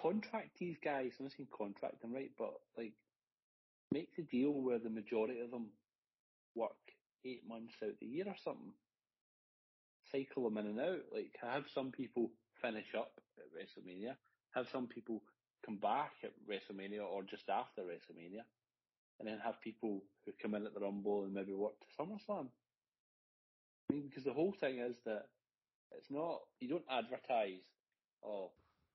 [0.00, 1.12] contract these guys.
[1.18, 2.92] I'm not saying contract them right, but like
[3.92, 5.66] make the deal where the majority of them
[6.54, 6.76] work
[7.24, 8.72] eight months out the year or something.
[10.12, 11.04] Cycle them in and out.
[11.12, 12.30] Like have some people
[12.62, 14.14] finish up at WrestleMania,
[14.54, 15.22] have some people
[15.64, 18.44] come back at WrestleMania or just after WrestleMania,
[19.18, 22.48] and then have people who come in at the Rumble and maybe work to SummerSlam.
[23.88, 25.26] I mean, because the whole thing is that
[25.96, 27.62] it's not you don't advertise.
[28.24, 28.50] Oh,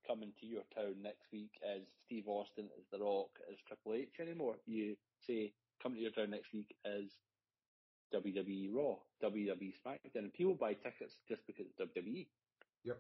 [0.08, 4.20] coming to your town next week as Steve Austin, as The Rock, as Triple H
[4.20, 4.56] anymore.
[4.66, 4.96] You
[5.26, 7.06] say, come to your town next week as
[8.14, 10.16] WWE Raw, WWE SmackDown.
[10.16, 12.28] And people buy tickets just because it's WWE.
[12.84, 12.98] Yep.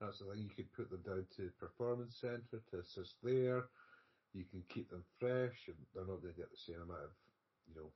[0.00, 0.42] That's the thing.
[0.42, 3.64] You could put them down to Performance Centre to assist there.
[4.32, 7.14] You can keep them fresh, and they're not going to get the same amount of,
[7.68, 7.90] you know,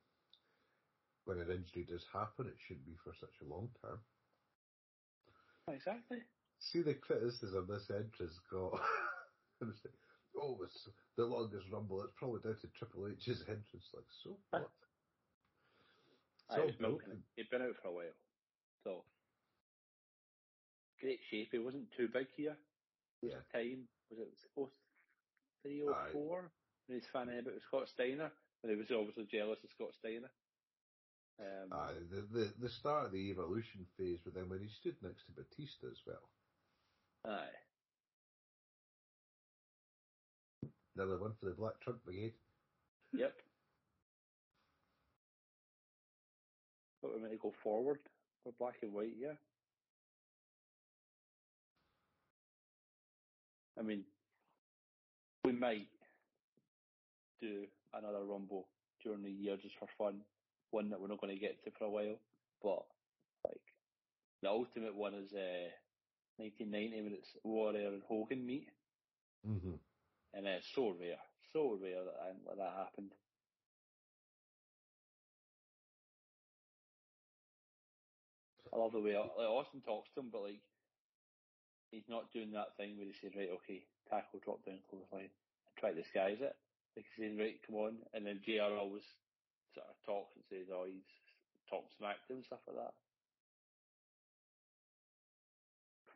[1.25, 3.99] when an injury does happen, it shouldn't be for such a long term.
[5.67, 6.19] Exactly.
[6.59, 8.79] See the criticism this entrance got.
[10.41, 12.01] oh, it's the longest rumble.
[12.03, 13.89] It's probably down to Triple H's entrance.
[13.93, 14.69] Like, so what?
[16.51, 17.23] I was milking it.
[17.35, 18.17] He'd been out for a while.
[18.83, 19.03] So,
[21.01, 21.49] great shape.
[21.51, 22.55] He wasn't too big here.
[23.21, 23.41] Yeah.
[23.51, 26.51] Time, was it 03 or 04?
[26.87, 28.29] And he's fanning about with Scott Steiner.
[28.61, 30.29] And he was obviously jealous of Scott Steiner.
[31.39, 34.95] Um, Aye, the, the, the start of the evolution phase with him when he stood
[35.01, 36.29] next to Batista as well.
[37.25, 37.57] Aye.
[40.95, 42.33] Another one for the Black Trunk Brigade.
[43.13, 43.33] Yep.
[47.01, 47.99] But we're going to go forward
[48.43, 49.33] for black and white, yeah.
[53.77, 54.03] I mean,
[55.43, 55.87] we might
[57.41, 58.67] do another Rumble
[59.03, 60.21] during the year just for fun.
[60.71, 62.15] One that we're not going to get to for a while.
[62.63, 62.85] But,
[63.45, 63.61] like,
[64.41, 65.69] the ultimate one is uh,
[66.37, 68.69] 1990 when it's Warrior and Hogan meet.
[69.47, 69.75] Mm-hmm.
[70.35, 71.23] And it's so rare,
[71.55, 73.15] so rare that, that that happened.
[78.67, 80.59] I love the way like Austin talks to him, but like
[81.95, 85.75] he's not doing that thing where he says, "Right, okay, tackle, drop down, clothesline, and
[85.79, 86.51] try to disguise it."
[86.99, 89.07] Like he's saying, "Right, come on," and then JR always
[89.71, 91.07] sort of talks and says, "Oh, he's
[91.71, 92.95] talk smack to him and stuff like that."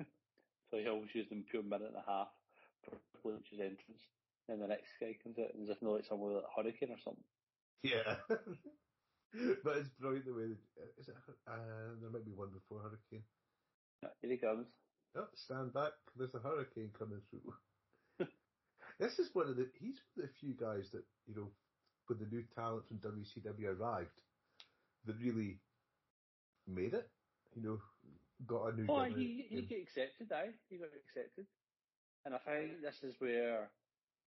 [0.68, 2.28] so he always used them pure minute and a half
[2.88, 4.04] H's entrance.
[4.48, 7.02] Then the next guy comes out and as if not like someone like Hurricane or
[7.04, 7.24] something.
[7.84, 8.18] Yeah.
[9.64, 11.16] but it's brilliant the way that, is it,
[11.48, 13.24] uh, there might be one before Hurricane.
[14.22, 14.68] Here he comes.
[15.16, 17.54] Oh, stand back, there's a hurricane coming through.
[19.00, 21.50] this is one of the, he's one of the few guys that, you know,
[22.08, 24.14] when the new talent from WCW arrived,
[25.06, 25.60] that really
[26.68, 27.10] made it.
[27.56, 27.80] You know,
[28.46, 28.86] got a new.
[28.90, 30.54] Oh, he, he got accepted, aye.
[30.70, 31.46] He got accepted.
[32.26, 33.70] And I think this is where,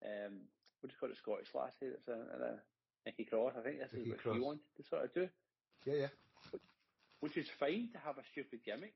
[0.04, 0.34] um,
[0.82, 2.60] what do you call it, Scottish lassie that's in, in a
[3.06, 3.54] Nikki Cross.
[3.58, 4.36] I think this Nikki is what Cross.
[4.36, 5.30] he wanted to sort of do,
[5.86, 6.12] Yeah, yeah.
[7.22, 8.96] which is fine to have a stupid gimmick.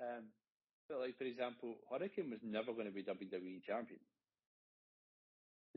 [0.00, 0.32] Um,
[0.88, 4.00] but like for example, Hurricane was never going to be WWE champion.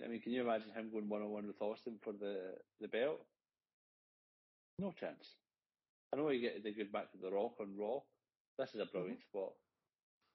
[0.03, 2.87] I mean, can you imagine him going one on one with Austin for the the
[2.87, 3.21] belt?
[4.79, 5.35] No chance.
[6.11, 7.99] I know you get the good back to the Rock on Raw.
[8.57, 9.53] This is a brilliant spot.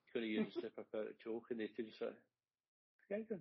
[0.09, 2.17] He's going to use a super power choke, and they two just sort of,
[3.09, 3.39] "What's the guy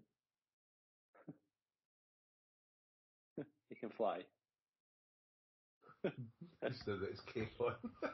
[3.70, 4.22] he can fly.
[6.63, 7.76] Instead of it's cape on.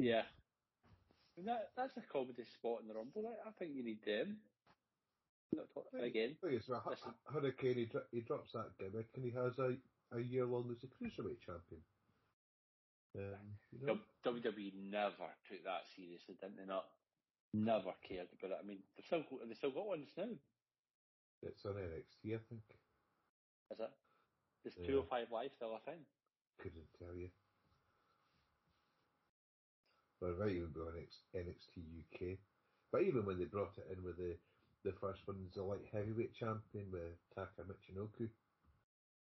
[0.00, 0.24] Yeah.
[0.24, 3.28] I mean, that, that's a comedy spot in the Rumble.
[3.28, 4.38] I, I think you need them.
[5.52, 6.36] Not talk, again.
[6.40, 7.12] Thing is, well, Hu- Listen.
[7.28, 9.76] Hurricane, he, dro- he drops that gimmick and he has a,
[10.16, 11.84] a year long as a cruiserweight champion.
[13.18, 13.44] Um,
[13.76, 16.64] you know, WWE never took that seriously, didn't they?
[16.64, 16.88] Not
[17.52, 18.58] never cared about it.
[18.62, 20.28] I mean, they've still got, they've still got ones now.
[21.42, 22.62] it's on NXT, I think.
[23.70, 23.90] Is it?
[24.64, 24.86] Is Yeah.
[24.86, 26.06] 205 Live still a thing?
[26.58, 27.30] Couldn't tell you.
[30.20, 32.38] Well, it might even be on NXT UK.
[32.92, 34.36] But even when they brought it in with the
[34.82, 38.30] the first one a light heavyweight champion with Taka Michinoku,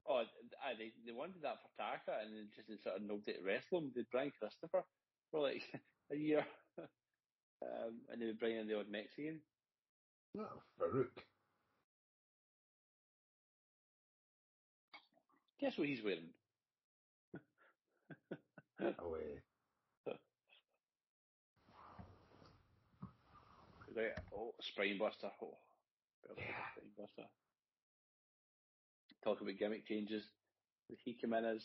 [0.07, 0.17] Oh,
[0.63, 3.79] aye, they, they wanted that for Taka and then just sort of nobody to wrestle
[3.79, 3.93] him.
[3.95, 4.85] They'd bring Christopher
[5.31, 5.63] for like
[6.11, 6.45] a year.
[7.63, 9.41] Um, and they would bring in the odd Mexican.
[10.35, 10.45] No,
[10.81, 11.07] Faarooq.
[15.61, 16.29] Guess what he's wearing?
[18.99, 19.41] Away.
[23.97, 24.11] Right.
[24.37, 25.31] Oh, Spine Buster.
[25.41, 25.55] Oh,
[26.37, 26.45] Yeah.
[26.75, 27.29] Spine Buster.
[29.23, 30.25] Talk about gimmick changes.
[31.05, 31.63] He came in as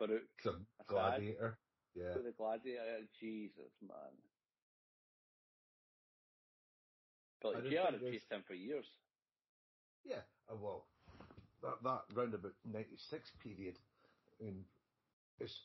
[0.00, 1.58] Faarooq Some gladiator.
[1.96, 2.14] Yeah.
[2.14, 3.00] the Gladiator.
[3.20, 4.14] Jesus, man.
[7.44, 8.86] But I like, just JR think had there's- him for years.
[10.02, 10.88] Yeah, uh, well,
[11.62, 13.78] that that round about '96 period,
[14.40, 14.64] in
[15.38, 15.60] it's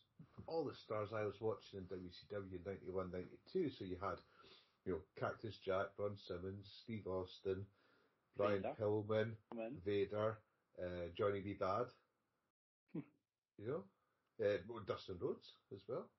[0.45, 3.69] all the stars I was watching in WCW '91, '92.
[3.69, 4.19] So you had,
[4.85, 7.65] you know, Cactus Jack, Ron Simmons, Steve Austin,
[8.35, 8.75] Brian Vader.
[8.75, 9.37] Pillman.
[9.85, 10.37] Vader,
[10.81, 11.55] uh, Johnny B.
[11.55, 11.89] Badd.
[13.57, 13.67] You
[14.39, 16.09] know, uh, Dustin Rhodes as well.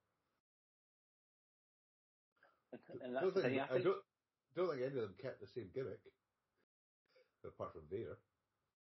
[3.03, 3.61] And I that's the think, thing.
[3.61, 4.05] I I don't,
[4.57, 6.01] don't think any of them kept the same gimmick,
[7.45, 8.17] apart from Vader.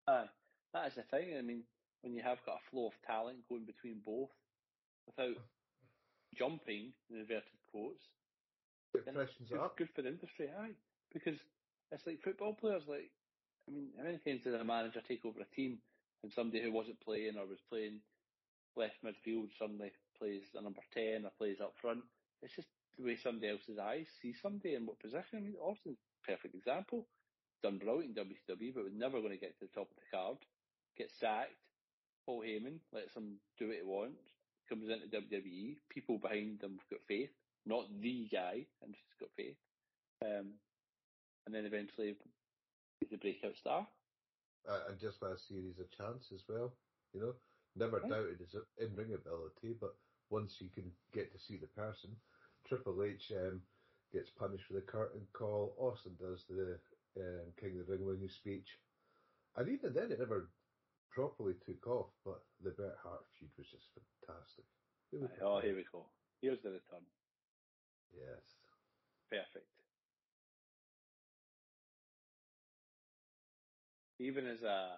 [0.09, 0.29] Aye,
[0.73, 1.37] that is the thing.
[1.39, 1.65] I mean,
[2.03, 4.31] when you have got a flow of talent going between both
[5.07, 5.37] without
[6.37, 8.03] jumping in inverted quotes,
[8.95, 9.77] It then freshens it's it good, up.
[9.77, 10.75] good for the industry, aye.
[11.13, 11.39] Because
[11.93, 13.11] it's like football players, like,
[13.69, 15.79] I mean, how many times did a manager take over a team
[16.23, 18.01] and somebody who wasn't playing or was playing
[18.77, 22.01] left midfield suddenly plays a number 10 or plays up front?
[22.43, 22.69] It's just
[23.01, 25.39] the way somebody else's eyes see somebody in what position.
[25.39, 27.07] I mean, Austin's a perfect example.
[27.63, 30.17] Done brilliant in WCW, but was never going to get to the top of the
[30.17, 30.39] card.
[30.97, 31.57] Gets sacked.
[32.27, 34.23] Paul Heyman lets him do what he wants.
[34.69, 35.77] Comes into WWE.
[35.91, 37.31] People behind him have got faith.
[37.67, 39.57] Not the guy, and just got faith.
[40.25, 40.55] Um,
[41.47, 42.17] and then eventually
[43.01, 43.87] he's a breakout star.
[44.69, 46.73] uh, and just last year he's a chance as well.
[47.13, 47.35] You know,
[47.77, 48.11] never Right.
[48.11, 49.97] doubted his in-ring ability, but
[50.31, 52.11] once you can get to see the person,
[52.71, 53.61] Triple H um,
[54.15, 55.75] gets punished for the curtain call.
[55.77, 56.79] Austin does the
[57.19, 58.79] um, King of the Ring winning speech,
[59.57, 60.47] and even then it never
[61.11, 62.15] properly took off.
[62.25, 63.91] But the Bret Hart feud was just
[64.23, 64.65] fantastic.
[65.11, 66.07] Was Oh, here we go.
[66.41, 67.03] Here's the return.
[68.15, 68.39] yes,
[69.29, 69.67] Perfect.
[74.21, 74.95] Even as a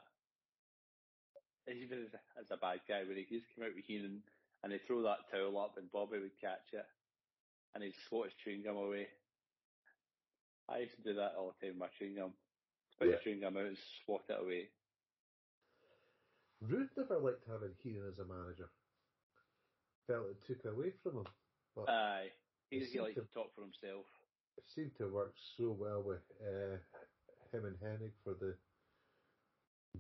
[1.73, 4.21] even as a, as a bad guy, when he used to come out with Heenan
[4.63, 6.85] and he'd throw that towel up and Bobby would catch it
[7.75, 9.07] and he'd swat his chewing gum away.
[10.69, 12.33] I used to do that all the time with my chewing gum.
[12.93, 13.17] Spit Yeah.
[13.17, 14.69] the chewing gum out and swat it away.
[16.61, 18.71] Rude never liked having Heenan as a manager.
[20.07, 21.27] Felt it took away from him,
[21.75, 22.31] but Aye.
[22.71, 24.07] He, he liked to- to talk for himself.
[24.57, 26.77] it seemed to work so well with uh,
[27.53, 28.57] him and Hennig for the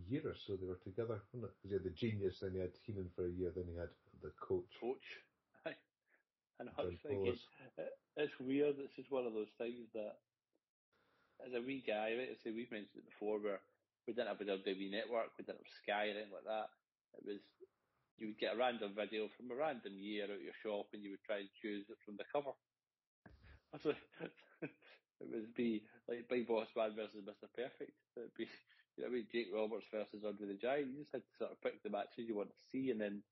[0.08, 1.56] year or so they were together, wasn't it?
[1.56, 3.90] Because he had the genius, then he had Heenan for a year, then he had
[4.22, 4.68] the coach.
[4.80, 5.02] Coach.
[6.60, 7.38] And I was thinking,
[7.78, 8.78] it- it's weird.
[8.78, 10.16] It's just one of those things that,
[11.46, 13.60] as a wee guy, right, say we've mentioned it before, where
[14.06, 16.70] we didn't have a WWE network, we didn't have Sky, or anything like that.
[17.18, 17.40] It was
[18.18, 21.02] you would get a random video from a random year out of your shop, and
[21.02, 22.52] you would try and choose it from the cover.
[25.22, 27.46] It would be like Big Boss Man versus Mr.
[27.54, 27.94] Perfect.
[28.16, 28.50] It'd be
[28.96, 30.90] you know, I mean, Jake Roberts versus Andre the Giant.
[30.90, 33.22] You just had to sort of pick the matches you want to see, and then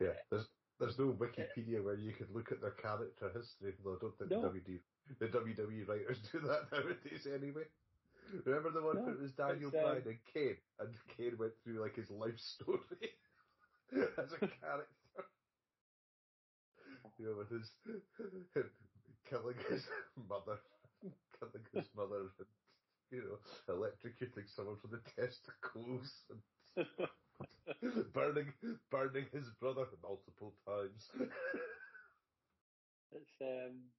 [0.00, 0.46] Yeah, there's
[0.78, 4.30] there's no Wikipedia where you could look at their character history, though I don't think
[4.30, 4.40] No.
[4.42, 4.80] the WD
[5.18, 7.64] the WWE writers do that nowadays anyway.
[8.44, 11.52] Remember the one No, where it was Daniel um, Bryan and Kane, and Kane went
[11.62, 13.14] through like his life story
[14.18, 15.24] as a character.
[17.18, 17.70] You know, with his
[19.24, 19.88] killing his
[20.28, 20.58] mother,
[21.38, 22.46] killing his mother, and
[23.10, 23.38] you know,
[23.74, 26.40] electrocuting someone from the testicles, and
[28.12, 28.52] burning
[28.90, 31.10] burning his brother multiple times.
[33.12, 33.92] It's um,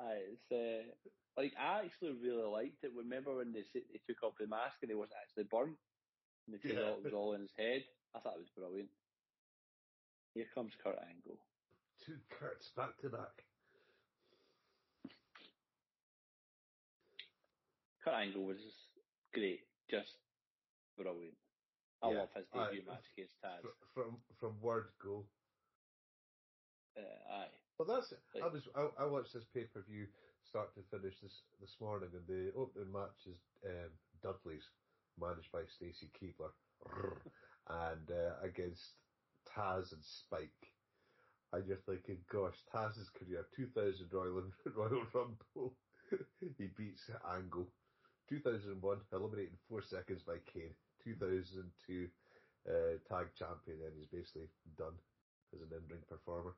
[0.00, 0.90] aye, it's uh,
[1.36, 2.92] like I actually really liked it.
[2.94, 5.78] Remember when they they took off the mask and he wasn't actually burnt,
[6.46, 6.94] and they Yeah.
[6.96, 7.84] it was all in his head.
[8.14, 8.90] I thought it was brilliant.
[10.34, 11.38] Here comes Kurt Angle.
[12.04, 13.44] Two Kurt's back to back.
[18.04, 18.83] Kurt Angle was
[19.34, 19.60] great,
[19.90, 20.12] just
[20.96, 21.38] brilliant.
[22.02, 23.60] I Yeah, love his debut match against Taz.
[23.62, 25.26] Fr- From from word go.
[26.96, 28.22] Uh, aye, Well, that's it.
[28.42, 30.06] I was I, I watched this pay per view
[30.42, 34.70] start to finish this this morning, and the opening match is um, Dudley's,
[35.16, 36.52] managed by Stacy Keibler,
[37.66, 39.00] and uh, against
[39.44, 40.72] Taz and Spike.
[41.52, 45.78] And you're thinking, gosh, Taz's career, 2000 Royal Royal Rumble,
[46.58, 47.72] he beats Angle,
[48.28, 50.74] 2001, eliminated four seconds by Kane.
[51.04, 52.08] 2002,
[52.64, 54.48] uh, tag champion, and he's basically
[54.78, 54.96] done
[55.52, 56.56] as an in-ring performer.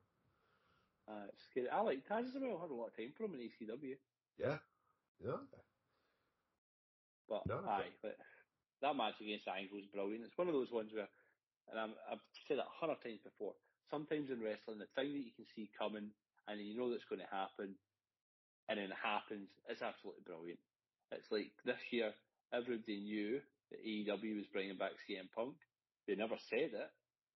[1.07, 1.69] Uh, it's scary.
[1.69, 2.59] I like Taz as well.
[2.59, 3.95] I had a lot of time for him in ECW.
[4.39, 4.59] Yeah,
[5.23, 5.39] yeah.
[7.27, 8.15] But No, aye, but
[8.81, 10.23] that match against Angle is brilliant.
[10.23, 11.07] It's one of those ones where,
[11.71, 13.55] and I'm, I've said that a hundred times before.
[13.91, 16.11] Sometimes in wrestling, the thing that you can see coming
[16.47, 17.75] and you know that's going to happen,
[18.67, 20.59] and then it happens, it's absolutely brilliant.
[21.11, 22.13] It's like this year,
[22.53, 23.39] everybody knew
[23.71, 25.55] that AEW was bringing back CM Punk.
[26.07, 26.91] They never said it,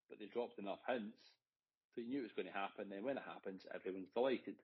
[0.09, 1.19] but they dropped enough hints,
[1.91, 2.89] so you knew it was going to happen.
[2.89, 4.55] Then when it happens, everyone's delighted,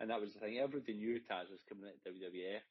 [0.00, 0.58] and that was the thing.
[0.58, 2.62] Everybody knew Taz was coming into WWF.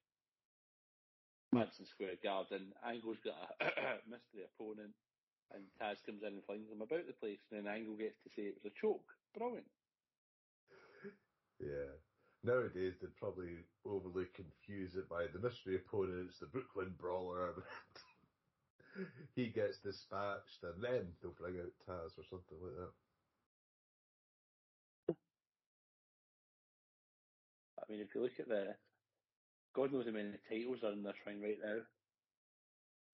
[1.54, 2.74] Madison Square Garden.
[2.84, 4.96] Angle's got a mystery opponent,
[5.52, 8.30] and Taz comes in and flings him about the place, and then Angle gets to
[8.36, 9.08] say it was a choke.
[9.36, 9.68] Brilliant.
[11.60, 11.96] Yeah.
[12.44, 17.64] Nowadays, they'd probably overly confuse it by the mystery opponents, the Brooklyn Brawler.
[19.36, 22.92] he gets dispatched, and then they'll bring out Taz or something like that.
[27.80, 28.76] I mean, if you look at the,
[29.76, 31.80] God knows how many titles are in this ring right now.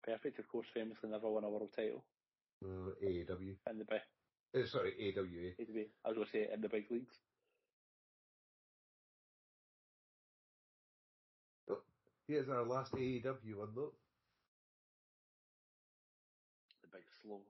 [0.04, 2.04] Perfect, of course, famously never won a world title
[2.64, 3.56] Uh, AEW.
[3.70, 4.02] in the big.
[4.56, 5.52] Uh, sorry, AWA.
[6.06, 7.16] I was going to say in the big leagues.
[12.32, 13.92] Here's our last AEW one, though.
[16.82, 17.42] The big slow.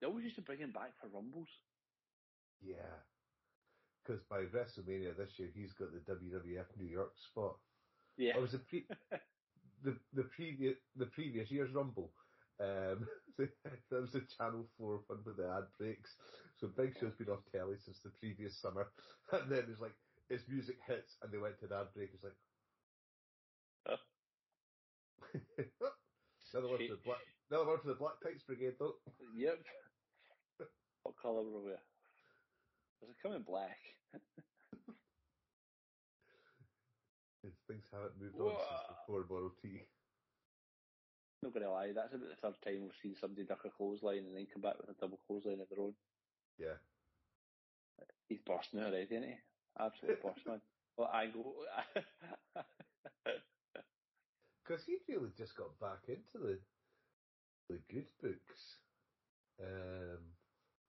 [0.00, 1.50] They always used to bring him back for rumbles.
[2.62, 3.04] Yeah.
[4.00, 7.56] Because by WrestleMania this year, he's got the WWF New York spot.
[8.16, 8.32] Yeah.
[8.36, 8.88] Oh, it was the pre-
[9.84, 12.12] the the previous the previous year's Rumble.
[12.58, 13.06] Um,
[13.36, 16.16] that was the Channel Four one with the ad breaks.
[16.56, 18.86] So Big Show's been off telly since the previous summer,
[19.32, 19.92] and then it's like
[20.30, 22.08] his music hits, and they went to an ad break.
[22.14, 22.32] It's like
[26.52, 28.94] another one for the black another one for the Black Tights Brigade, though.
[29.36, 29.58] Yep.
[31.02, 31.70] what colour were we?
[33.02, 33.78] Was it coming black?
[37.68, 38.94] Things haven't moved on since Whoa.
[39.06, 39.86] before Model T.
[41.42, 44.34] Not gonna lie, that's about the third time we've seen somebody duck a clothesline and
[44.34, 45.94] then come back with a double clothesline of their own.
[46.58, 46.78] Yeah.
[48.28, 49.34] He's bursting it already, isn't he?
[49.78, 50.60] Absolutely bursting.
[50.96, 51.54] Well, I go.
[54.66, 56.58] Because he really just got back into the
[57.68, 58.78] the good books
[59.62, 60.18] um,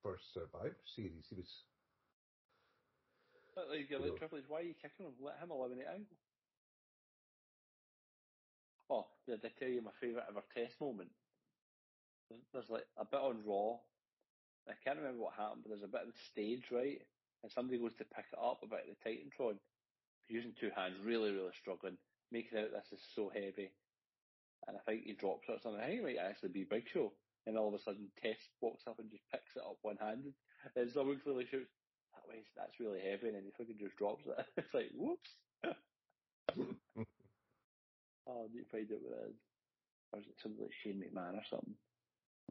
[0.02, 1.26] for Survivor Series.
[1.30, 1.66] He was
[3.56, 5.14] But like, you're like, Triple H, why are you kicking him?
[5.22, 6.18] Let him eliminate Angle.
[8.90, 11.10] Oh, did I tell you my favourite ever test moment?
[12.54, 13.78] There's like a bit on Raw.
[14.70, 17.02] I can't remember what happened, but there's a bit of the stage, right?
[17.42, 19.58] And somebody goes to pick it up about the Titan Titantron,
[20.30, 21.98] using two hands, really, really struggling,
[22.32, 23.72] making out this is so heavy.
[24.68, 25.82] And I think he drops it or something.
[25.82, 27.14] I think it might actually be Big Show.
[27.46, 30.34] And all of a sudden, Test walks up and just picks it up one handed.
[30.76, 31.72] And someone clearly shouts,
[32.14, 33.28] that way, that's really heavy.
[33.32, 34.36] And then he fucking just drops it.
[34.58, 35.30] it's like, whoops.
[38.28, 39.40] oh, I need to find out what it is.
[40.12, 41.76] Or is it something like Shane McMahon or something?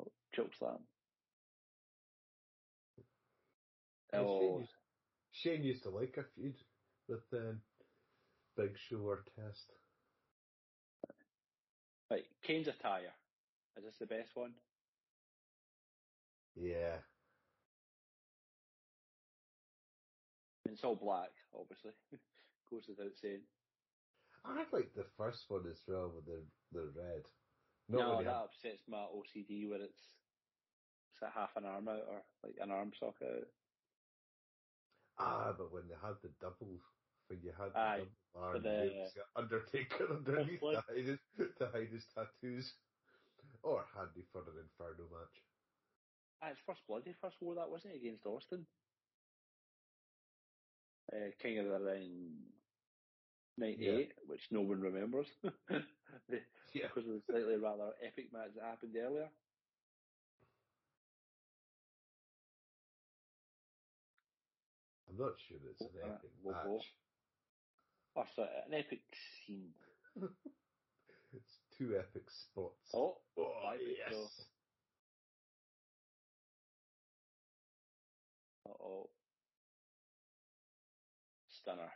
[0.01, 0.80] Oh, choke slam.
[4.13, 4.72] Shane Oh, used-
[5.33, 6.57] Shane used to like a feud
[7.09, 7.61] with um,
[8.57, 9.66] Big Show or Test.
[12.11, 12.24] right.
[12.46, 13.12] Kane's attire.
[13.76, 14.53] Is this the best one?
[16.54, 16.96] Yeah.
[20.64, 21.92] It's all black, obviously.
[22.70, 23.42] Goes without saying.
[24.45, 26.42] I like the first one as well with the
[26.72, 27.22] the red.
[27.88, 30.03] Not no, that had- upsets my OCD where it's
[31.12, 33.49] it's like half an arm out or like an arm socket out.
[35.18, 36.78] ah, but when they had the double,
[37.29, 38.05] when you had Aye, the
[38.35, 41.19] double arm, for the- there was the Undertaker underneath to hide, his,
[41.59, 42.73] to hide his tattoos.
[43.63, 45.43] Or handy for an Inferno match.
[46.43, 48.67] Ah, it's First Blood he first wore that, wasn't it, against Austin?
[51.13, 52.53] Uh, King of the Ring
[53.57, 55.27] 98, which no one remembers.
[56.29, 56.43] The-
[56.73, 56.89] Yeah.
[56.89, 59.29] because of the slightly rather epic match that happened earlier.
[65.09, 66.95] I'm not sure it's an Uh, epic we'll match.
[68.17, 69.03] Oh, sorry, an epic
[69.47, 69.72] scene.
[71.33, 72.91] It's two epic spots.
[72.95, 74.11] Oh, Oh, yes.
[74.11, 74.29] so.
[78.71, 79.11] Uh-oh.
[81.51, 81.93] Stunner.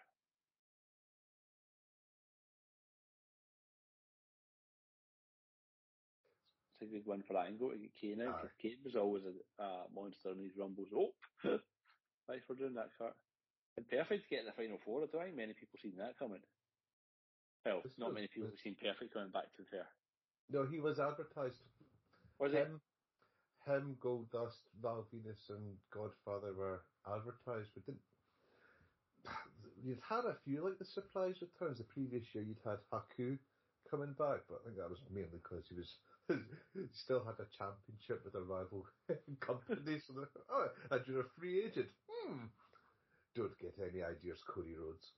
[6.81, 8.49] It's a good one for Angle to get Kane out.
[8.61, 10.89] Kane was always a uh, monster in these rumbles.
[10.95, 11.11] Oh,
[12.29, 13.15] thanks for doing that, Kurt.
[13.85, 15.03] Perfect to get in the final four.
[15.03, 16.43] I don't think many people seen that coming.
[17.65, 19.87] Well, not many people have seen Perfect coming back to the fair.
[20.51, 21.61] No, he was advertised.
[22.39, 22.67] Was it?
[22.67, 22.81] him,
[23.67, 28.01] him, Goldust, Val Venis, and Godfather were advertised, but didn't.
[29.83, 31.79] You'd had a few like the surprise returns.
[31.79, 33.39] The previous year, you'd had Haku
[33.91, 35.97] coming back, but I think that was mainly because he was
[36.93, 38.87] still had a championship with a rival
[39.41, 40.01] company.
[40.07, 40.15] So,
[40.51, 41.89] oh, and you're a free agent.
[42.09, 42.47] Hmm.
[43.37, 45.13] Don't get any ideas, Cody Rhodes.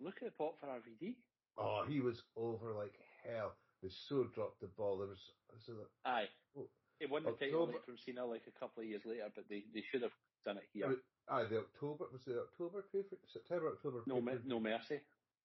[0.00, 1.14] Look at the pop for RVD.
[1.58, 2.94] Oh, he was over like
[3.24, 3.52] hell.
[3.82, 4.98] They so dropped the ball.
[4.98, 5.18] There was,
[5.66, 6.28] so that, Aye.
[6.56, 6.66] Oh.
[6.98, 9.44] He won the title October- like, from Cena like a couple of years later, but
[9.48, 10.14] they, they should have
[10.44, 10.88] done it here.
[10.88, 10.98] Mean,
[11.28, 14.02] aye, the October was the October paper, September, October.
[14.06, 15.00] no, me- no mercy.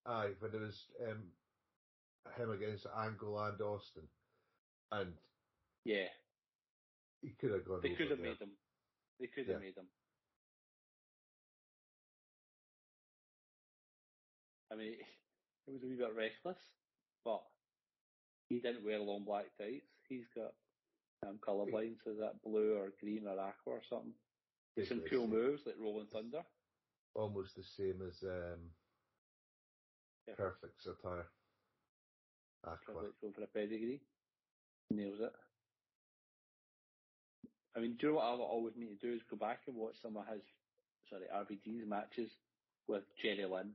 [0.06, 0.78] Aye, when it was
[1.10, 1.24] um,
[2.38, 4.04] him against Angle and Austin,
[4.92, 5.14] and
[5.84, 6.06] Yeah,
[7.22, 7.82] he could have gone.
[7.82, 8.30] they could have there.
[8.30, 8.52] made them.
[9.20, 9.54] They could Yeah.
[9.54, 9.88] have made them.
[14.72, 14.94] I mean,
[15.68, 16.62] it was a wee bit reckless,
[17.24, 17.42] but
[18.50, 19.92] he didn't wear long black tights.
[20.08, 20.54] He's got
[21.28, 24.14] um, colourblind, so is that blue or green or aqua or something.
[24.76, 26.44] There's some cool moves like Rolling Thunder.
[27.16, 28.70] Almost the same as um,
[30.28, 30.36] Yeah.
[30.36, 31.26] Perfect Satire.
[32.64, 33.02] Aqua.
[33.02, 34.02] Let's go for a pedigree.
[34.92, 35.34] Nails it.
[37.76, 39.76] I mean, do you know what I always need to do is go back and
[39.76, 40.42] watch some of his,
[41.10, 42.32] sorry, RVD's matches
[42.88, 43.72] with Jerry Lynn.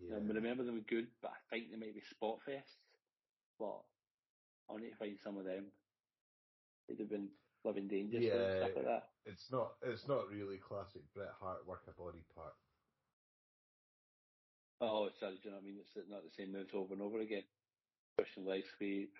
[0.00, 0.16] Yeah.
[0.16, 2.80] Um, I remember them were good, but I think they might be spot fests.
[3.58, 3.84] But
[4.68, 5.66] I'll need to find some of them.
[6.88, 7.28] They'd have been
[7.64, 8.56] living dangerously and Yeah.
[8.56, 9.04] stuff like that.
[9.26, 9.76] It's not.
[9.82, 12.54] It's not really classic Bret Hart work a body part.
[14.80, 15.78] Oh, sorry, do you know what I mean?
[15.78, 17.44] It's not the same moves over and over again.
[18.16, 19.12] Pushing leg sweep,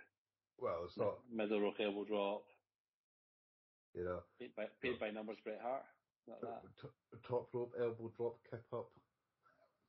[0.59, 1.19] Well, it's not.
[1.31, 2.44] middle rope elbow drop,
[3.94, 5.85] You know, paid by, paid by numbers Bret Hart.
[6.27, 6.62] Not that.
[7.28, 8.90] top rope elbow drop kick up.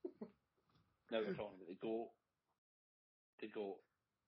[1.11, 2.09] Now we're talking about the goat.
[3.41, 3.79] The goat.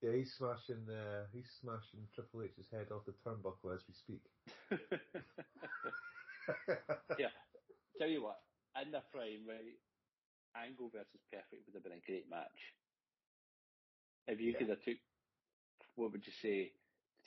[0.02, 0.88] Yeah, he's smashing.
[0.90, 4.22] Uh, he's smashing Triple H's head off the turnbuckle as we speak.
[7.18, 7.28] yeah.
[7.98, 8.40] Tell you what,
[8.82, 9.78] in the prime, right,
[10.56, 12.74] Angle versus Perfect would have been a great match.
[14.26, 14.54] If you Yeah.
[14.54, 14.98] could have took,
[15.96, 16.72] what would you say,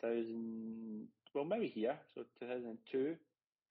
[0.01, 3.17] 2000, well maybe here, so 2002,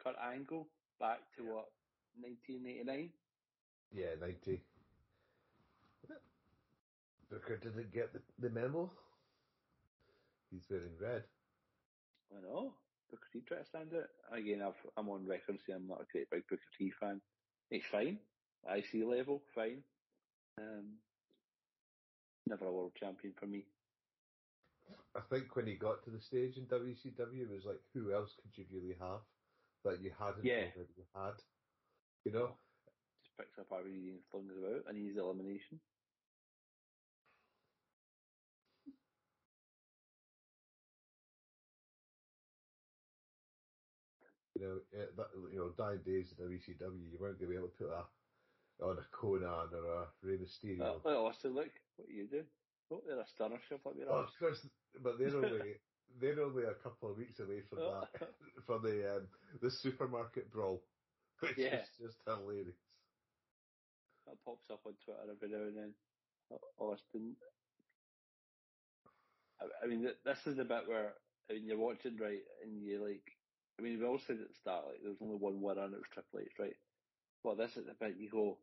[0.03, 0.69] Kurt Angle
[0.99, 1.45] back to Yeah.
[1.45, 1.73] what,
[2.19, 3.13] 1989?
[3.91, 4.65] Yeah, 90.
[7.31, 8.91] Booker didn't get the, the memo.
[10.51, 11.25] He's wearing red.
[12.37, 12.73] I know.
[13.11, 14.09] Booker T try to stand out.
[14.37, 17.21] Again, I've, I'm on record saying I'm not a great big Booker T fan.
[17.71, 18.19] He's fine.
[18.69, 19.83] IC level, fine.
[20.59, 20.95] Um,
[22.49, 23.65] never a world champion for me.
[25.17, 28.31] I think when he got to the stage in WCW, it was like, who else
[28.41, 29.21] could you really have
[29.85, 30.71] that you hadn't Yeah.
[30.77, 31.35] already had?
[32.25, 32.51] You know?
[33.23, 35.81] Just picks up RVD and flings him out and he's elimination.
[44.61, 47.57] You know, eh, that, you know, dying days in WCW, you weren't going to be
[47.57, 48.05] able to put a
[48.83, 50.97] on a Konnan or a Rey Mysterio.
[50.97, 52.45] Uh, well, Austin, look, what you do?
[52.91, 54.67] Oh, they're a stunner shop up your Oh, course,
[55.03, 55.75] but they're only
[56.21, 58.01] they're only a couple of weeks away from Oh.
[58.21, 58.29] that
[58.67, 59.29] from the um,
[59.61, 60.83] the supermarket brawl,
[61.41, 61.83] which Yeah.
[61.83, 62.77] is just hilarious.
[64.27, 65.95] That pops up on Twitter every now and then.
[66.79, 67.37] Austin.
[69.61, 71.15] I, I mean, th- this is the bit where
[71.51, 73.36] I mean, you're watching right, and you like.
[73.79, 75.99] I mean, we all said at the start like there's only one winner, and it
[75.99, 76.77] was Triple H, right?
[77.45, 78.59] But this is the bit you go,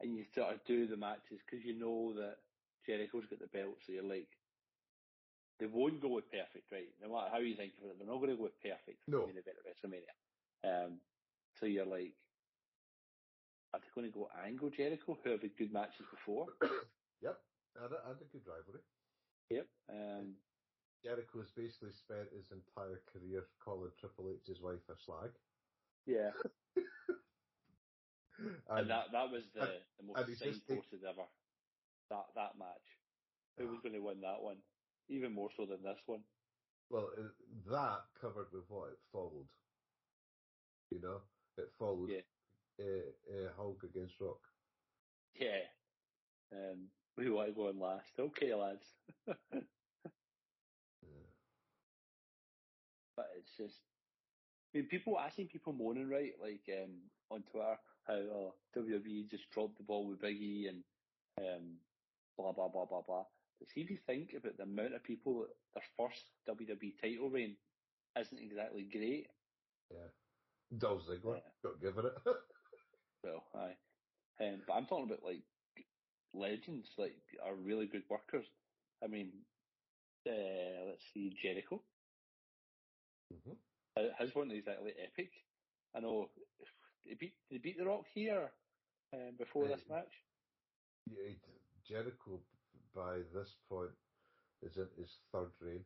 [0.00, 2.38] and you sort of do the matches because you know that
[2.86, 4.28] Jericho's got the belt, so you're like,
[5.60, 6.88] they won't go with perfect, right?
[7.02, 9.10] No matter how you think of it, they're not going to go with perfect for
[9.10, 9.20] No.
[9.22, 10.14] the main event of WrestleMania.
[10.64, 11.00] Um,
[11.58, 12.14] so you're like,
[13.74, 16.46] are they going to go Angle Jericho, who have had good matches before?
[17.20, 17.34] Yep,
[17.82, 18.80] and a, and a good rivalry.
[19.50, 19.66] Yep.
[19.90, 20.36] Um,
[21.02, 25.30] Jericho's basically spent his entire career calling Triple H's wife a slag,
[26.06, 26.30] yeah.
[28.38, 31.26] And, and, that that was the, and- the most signposted ever.
[32.10, 32.86] That that match.
[33.58, 34.58] Who was going to win that one?
[35.08, 36.20] Even more so than this one.
[36.88, 37.22] well, uh,
[37.70, 39.48] that covered with what it followed.
[40.92, 41.20] You know,
[41.56, 42.84] it followed Yeah.
[42.84, 44.40] uh, uh, Hulk against Rock.
[45.34, 45.66] Yeah.
[46.52, 48.12] Um, we want to go on last.
[48.20, 48.86] Okay, lads.
[53.18, 53.82] but it's just,
[54.74, 56.94] I mean, people, I seen people moaning, right, like um,
[57.30, 57.76] on Twitter,
[58.06, 60.84] how oh, WWE just dropped the ball with Biggie and
[61.40, 61.78] um,
[62.38, 63.24] blah, blah, blah, blah, blah.
[63.58, 67.30] But see if you think about the amount of people that their first WWE title
[67.30, 67.56] reign
[68.18, 69.26] isn't exactly great.
[69.90, 71.50] Yeah, Dolph Ziggler Yeah.
[71.64, 72.14] got given it.
[73.24, 73.76] Well, aye.
[74.40, 75.42] Um, but I'm talking about like
[76.34, 78.46] legends, like are really good workers.
[79.02, 79.32] I mean,
[80.28, 81.82] uh, let's see, Jericho.
[83.30, 83.52] Hmm
[83.96, 85.30] Uh, His one is exactly epic.
[85.94, 86.30] I know.
[87.06, 88.50] They beat they beat the Rock here
[89.12, 90.12] um, before Uh, this match.
[91.10, 91.32] Yeah,
[91.88, 92.40] Jericho
[92.94, 93.90] by this point
[94.62, 95.84] is in his third reign.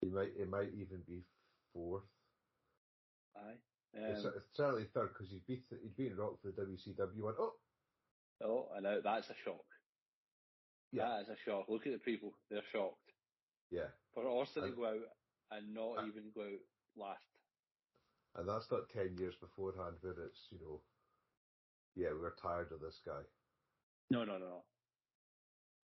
[0.00, 1.22] He might, it might even be
[1.72, 2.04] fourth.
[3.36, 3.56] Aye.
[3.94, 7.34] it's, Um, it's certainly third because he's beat he's beaten Rock for the WCW one.
[7.38, 7.54] Oh,
[8.42, 9.64] oh, I know that's a shock.
[10.92, 11.08] Yeah.
[11.08, 11.68] That is a shock.
[11.68, 13.12] Look at the people; they're shocked.
[13.70, 14.96] yeah, For Austin to go out
[15.50, 16.60] and not Uh, even go out
[16.96, 17.24] last.
[18.36, 20.80] and that's not ten years beforehand where it's you know,
[21.94, 23.22] yeah, we're tired of this guy.
[24.10, 24.64] No, no, no, no.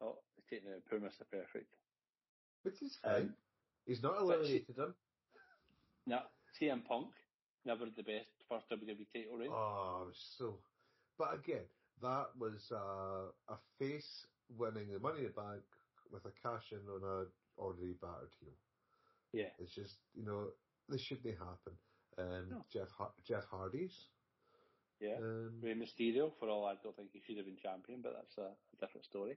[0.01, 0.83] Oh, he's taking it.
[0.89, 1.25] Poor Mr.
[1.31, 1.75] Perfect.
[2.63, 3.37] Which is Um, fine.
[3.87, 4.95] he's not eliminated him.
[6.07, 6.25] Now,
[6.59, 7.15] CM Punk
[7.65, 9.51] never the best first WWE title reign.
[9.53, 10.59] Oh, so.
[11.17, 11.65] But again,
[12.03, 15.63] that was uh, a face winning the Money in the Bank
[16.11, 17.27] with a cash in on a
[17.61, 18.53] already battered heel.
[19.35, 19.51] Yeah.
[19.59, 20.51] It's just you know
[20.89, 21.75] this shouldn't happen.
[22.17, 22.65] Um, No.
[22.73, 24.09] Jeff Har- Jeff Hardy's.
[25.01, 25.17] Yeah.
[25.19, 28.39] Um, Rey Mysterio, for all I don't think he should have been champion, but that's
[28.39, 29.37] a, a different story.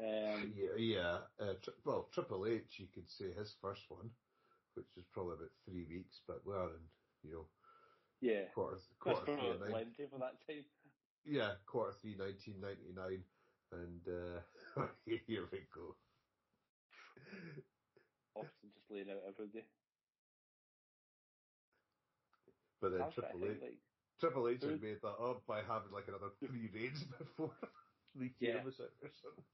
[0.00, 1.18] Um, yeah, yeah.
[1.40, 4.10] Uh, tri- well, Triple H, you could say his first one,
[4.74, 6.84] which was probably about three weeks, but we're in
[7.22, 7.46] you know
[8.20, 8.46] yeah.
[8.54, 9.70] quarter quarter three nine.
[9.70, 10.64] plenty for that time.
[11.24, 13.22] Yeah, quarter three, 1999,
[13.70, 14.82] and uh,
[15.26, 15.94] here we go.
[18.34, 19.66] Austin just laying out every day.
[22.80, 23.78] But then Triple H, like,
[24.20, 27.52] Triple H had made that up by having like another three reigns before
[28.14, 28.52] the Yeah.
[28.54, 29.44] year was out or something.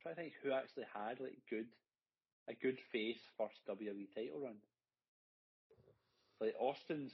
[0.00, 1.68] trying to think who actually had like good,
[2.48, 4.60] a good face first WWE title run.
[6.40, 7.12] Like Austin's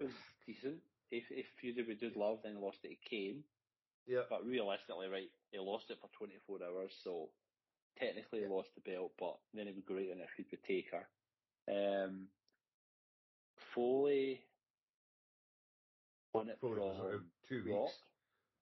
[0.00, 0.12] was
[0.46, 0.82] decent.
[1.10, 3.44] If if feuded with Dude Love, then he lost it to Kane.
[4.06, 7.32] Yeah, But realistically, right, he lost it for 24 hours, so
[7.98, 8.48] technically Yeah.
[8.48, 11.08] lost the belt, but then it'd go right if a could take her.
[11.68, 12.30] Um,
[13.74, 14.40] Foley
[16.32, 17.88] won it Foley from two Rock.
[17.88, 18.02] weeks.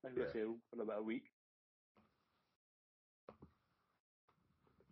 [0.05, 0.33] I think Yeah.
[0.33, 1.33] say for about a week.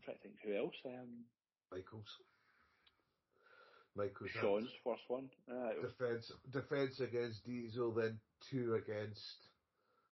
[0.02, 0.74] trying to think who else.
[0.84, 1.24] Um,
[1.70, 2.20] Michaels.
[3.96, 5.30] Michaels Shawn's first one.
[5.48, 9.48] Uh, defense defense against Diesel, then two against.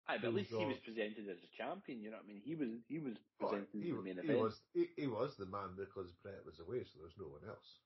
[0.09, 2.01] Aye, but at least he was presented as a champion.
[2.01, 2.43] You know what I mean?
[2.43, 4.39] He was he was presented he, as the main he event.
[4.39, 7.45] was he, he was the man because Bret was away, so there was no one
[7.45, 7.81] else.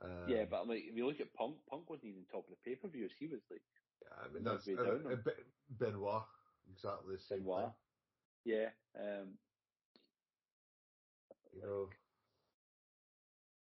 [0.00, 2.50] Um, yeah, but I like if you look at Punk, Punk wasn't even top of
[2.50, 3.12] the pay per views.
[3.18, 3.62] He was like
[4.02, 5.16] yeah, I mean that's uh, uh.
[5.68, 6.24] Benoit
[6.70, 7.54] exactly the same Benoit.
[7.54, 7.74] thing.
[8.44, 8.70] Yeah.
[8.94, 9.38] Um,
[11.52, 11.90] You know,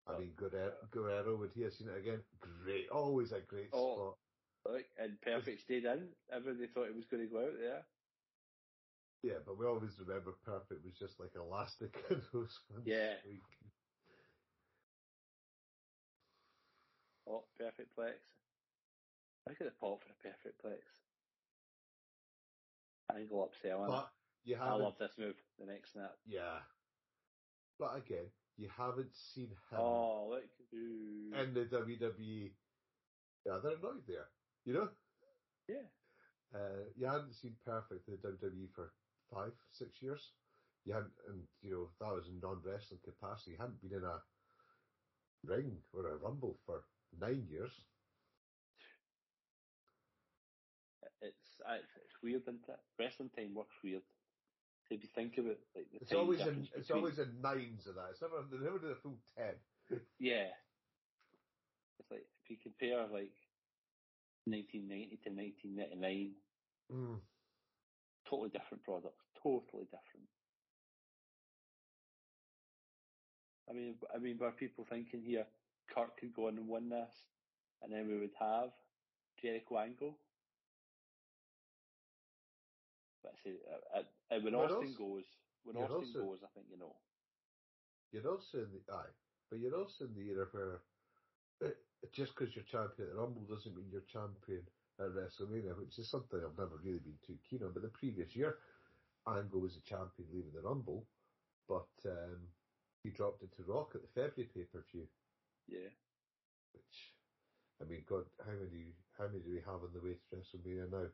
[0.07, 2.25] I mean Guerrero, Guerrero would he have seen it again?
[2.39, 3.95] Great, always a great Oh.
[3.95, 4.19] spot.
[5.11, 6.09] And Perfect stayed in.
[6.33, 7.83] Everybody thought he was going to go out there.
[9.23, 12.85] Yeah, but we always remember Perfect was just like elastic in those ones.
[12.87, 13.19] Yeah.
[13.27, 13.43] Like,
[17.29, 18.19] Oh, Perfect Plex.
[19.49, 20.83] Look at the pop for the Perfect Plex.
[23.17, 23.89] Angle upselling.
[23.89, 24.09] but
[24.45, 25.35] you I love this move.
[25.59, 26.13] The next snap.
[26.27, 26.59] yeah.
[27.79, 28.27] But again,
[28.57, 30.45] you haven't seen him Oh, look.
[30.75, 31.33] Ooh.
[31.43, 32.51] in the WWE.
[33.47, 34.27] Yeah, they're annoyed there.
[34.67, 34.89] You know,
[35.71, 35.87] yeah.
[36.59, 38.93] uh, you hadn't seen Perfect in the WWE for
[39.33, 40.21] five, six years.
[40.85, 43.53] You hadn't, and you know that was in non-wrestling capacity.
[43.53, 44.19] You hadn't been in a
[45.47, 46.83] ring or a rumble for
[47.21, 47.73] nine years.
[51.23, 52.81] It's it's weird, isn't it?
[52.99, 54.03] Wrestling time works weird.
[54.91, 57.87] If you think of it, like the It's always in it's between- always in nines
[57.87, 58.11] of that.
[58.11, 59.55] It's never they never do a full ten.
[60.19, 60.49] yeah.
[62.01, 63.37] It's like if you compare like
[64.51, 66.35] 1990 to 1999,
[66.91, 67.21] Mm.
[68.29, 70.29] totally different products, totally different.
[73.69, 75.47] I mean, I mean, were people thinking here,
[75.95, 77.13] Kurt could go on and win this,
[77.83, 78.71] and then we would have
[79.41, 80.19] Jericho Angle?
[83.23, 84.03] But I say, uh, uh,
[84.35, 85.25] uh, when Austin also- goes,
[85.63, 86.97] when Austin also- goes, I think you know.
[88.13, 89.15] You're also in the aye,
[89.49, 90.83] but you're also in the era where
[91.63, 91.69] uh,
[92.13, 94.63] just because you're champion at the Rumble doesn't mean you're champion
[94.99, 97.73] at WrestleMania, which is something I've never really been too keen on.
[97.73, 98.57] But the previous year,
[99.27, 101.07] Angle was a champion leaving the Rumble,
[101.69, 102.49] but um,
[103.03, 105.07] he dropped it to Rock at the February pay per view.
[105.67, 105.93] Yeah.
[106.73, 107.15] Which,
[107.81, 110.91] I mean, God, how many how many do we have on the way to WrestleMania
[110.91, 111.09] now?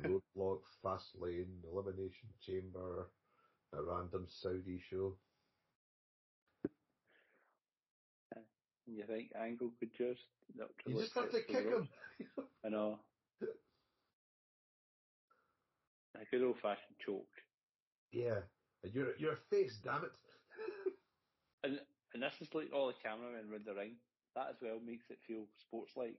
[0.00, 3.10] Roadblock, Fastlane, Elimination Chamber,
[3.72, 5.16] a random Saudi show.
[8.86, 10.26] And you think Angle could just?
[10.86, 11.88] You just have to kick ropes?
[12.36, 12.44] him.
[12.64, 12.98] I know.
[16.20, 17.26] A good old fashioned choke.
[18.12, 18.40] Yeah,
[18.84, 20.12] and your your face, damn it.
[21.64, 21.78] And
[22.12, 23.92] and this is like all the cameramen around the ring.
[24.34, 26.18] That as well makes it feel sports like.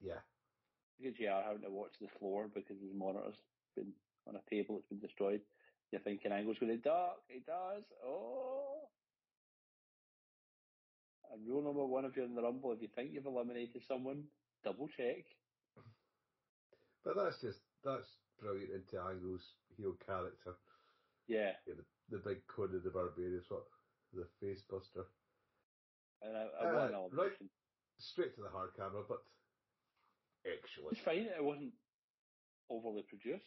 [0.00, 0.18] yeah,
[0.98, 3.38] Because you are having to watch the floor because his monitor's
[3.76, 3.92] been
[4.26, 5.40] on a table, it's been destroyed.
[5.92, 7.18] You're thinking Angle's going to duck.
[7.28, 7.84] He does.
[8.04, 8.71] Oh.
[11.32, 14.24] And rule number one if you're in the Rumble, if you think you've eliminated someone,
[14.64, 15.24] double check.
[17.04, 18.06] but that's just that's
[18.38, 19.42] brilliant into Angle's
[19.76, 20.54] heel character.
[21.26, 21.52] Yeah.
[21.66, 23.64] Yeah, the, the big Conan the Barbarian, what
[24.12, 25.06] the face buster.
[26.20, 27.32] And I, I Uh, want an right.
[27.98, 29.22] Straight to the hard camera, but
[30.44, 30.92] excellent.
[30.92, 31.26] It's fine.
[31.26, 31.72] It wasn't
[32.68, 33.46] overly produced.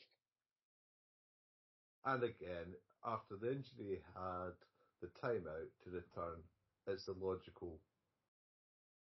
[2.05, 4.53] And again, after the injury, he had
[5.01, 6.39] the timeout to return.
[6.87, 7.79] It's the logical.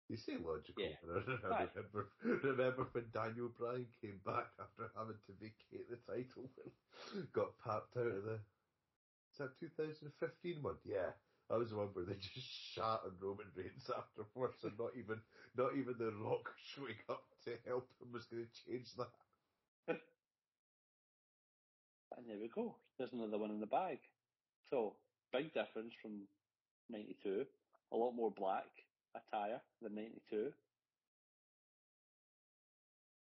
[0.10, 0.84] You say logical.
[0.84, 0.95] Yeah.
[1.44, 6.49] but I remember, remember when Daniel Bryan came back after having to vacate the title
[7.14, 8.39] and got papped out of the.
[9.31, 10.77] Is that 2015 one?
[10.84, 11.11] Yeah.
[11.49, 15.22] That was the one where they just shot on Roman Reigns afterwards, and not even
[15.56, 19.11] not even the Rock showing up to help him was going to change that.
[22.18, 22.76] And there we go.
[22.98, 23.99] There's another one in the bag.
[24.69, 24.98] So,
[25.31, 26.27] big difference from
[26.89, 27.45] 92.
[27.91, 28.68] A lot more black
[29.15, 30.51] attire than 92.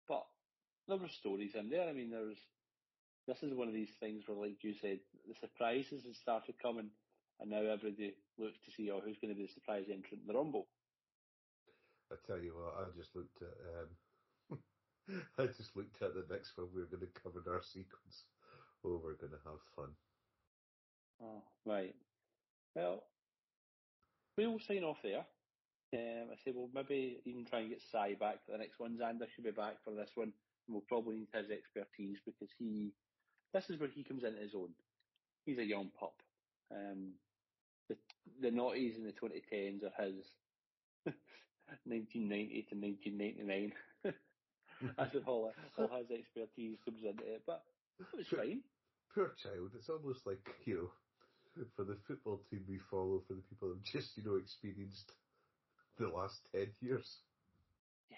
[0.09, 0.27] But
[0.89, 1.89] there were stories in there.
[1.89, 2.39] I mean, there was.
[3.27, 4.99] This is one of these things where, like you said,
[5.29, 6.91] the surprises had started coming,
[7.39, 10.27] and now everybody looks to see, oh, who's going to be the surprise entrant in
[10.27, 10.67] the Rumble?
[12.11, 13.89] I tell you what, I just looked at um,
[15.39, 18.25] I just looked at the next one we are going to cover in our sequence.
[18.85, 19.91] Oh, we're going to have fun.
[21.23, 21.95] Oh, right.
[22.75, 23.05] Well,
[24.37, 25.25] we'll sign off there.
[25.93, 28.99] Um, I say we'll maybe even try and get Sai back for the next one.
[29.01, 30.33] Xander should be back for this one.
[30.67, 32.93] And we'll probably need his expertise because he,
[33.53, 34.71] this is where he comes into his own.
[35.45, 36.15] He's a young pup.
[36.71, 37.15] Um,
[37.89, 37.97] the,
[38.41, 40.25] the noughties and the 2010s are his
[41.85, 43.73] 1990 to 1999.
[44.97, 47.43] That's all, all his expertise comes into it.
[47.47, 47.63] But
[47.99, 48.61] it was fine.
[49.15, 49.73] Poor child.
[49.75, 50.91] It's almost like you know,
[51.77, 55.13] for the football team we follow, for the people who've just you know experienced
[55.99, 57.25] the last ten years,
[58.11, 58.17] Yeah,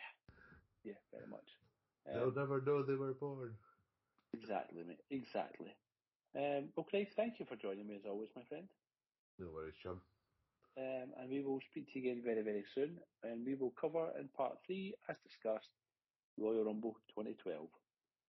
[0.84, 1.58] Yeah, very much.
[2.12, 3.58] they'll Um, never know they were born.
[4.32, 5.02] Exactly, mate.
[5.10, 5.76] Exactly.
[6.34, 8.68] Um, well, Craig, thank you for joining me as always, my friend.
[9.38, 10.02] No worries, chum.
[10.76, 13.00] Um, and we will speak to you again very, very soon.
[13.22, 15.70] And we will cover in part three, as discussed,
[16.38, 17.68] Royal Rumble 2012.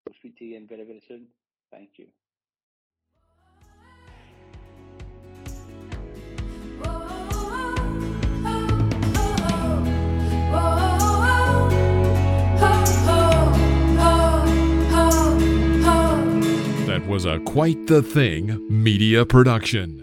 [0.05, 1.33] We'll speak to you again very, very soon.
[1.71, 2.11] Thank you.
[17.11, 20.00] Was a Quite the Thing media production.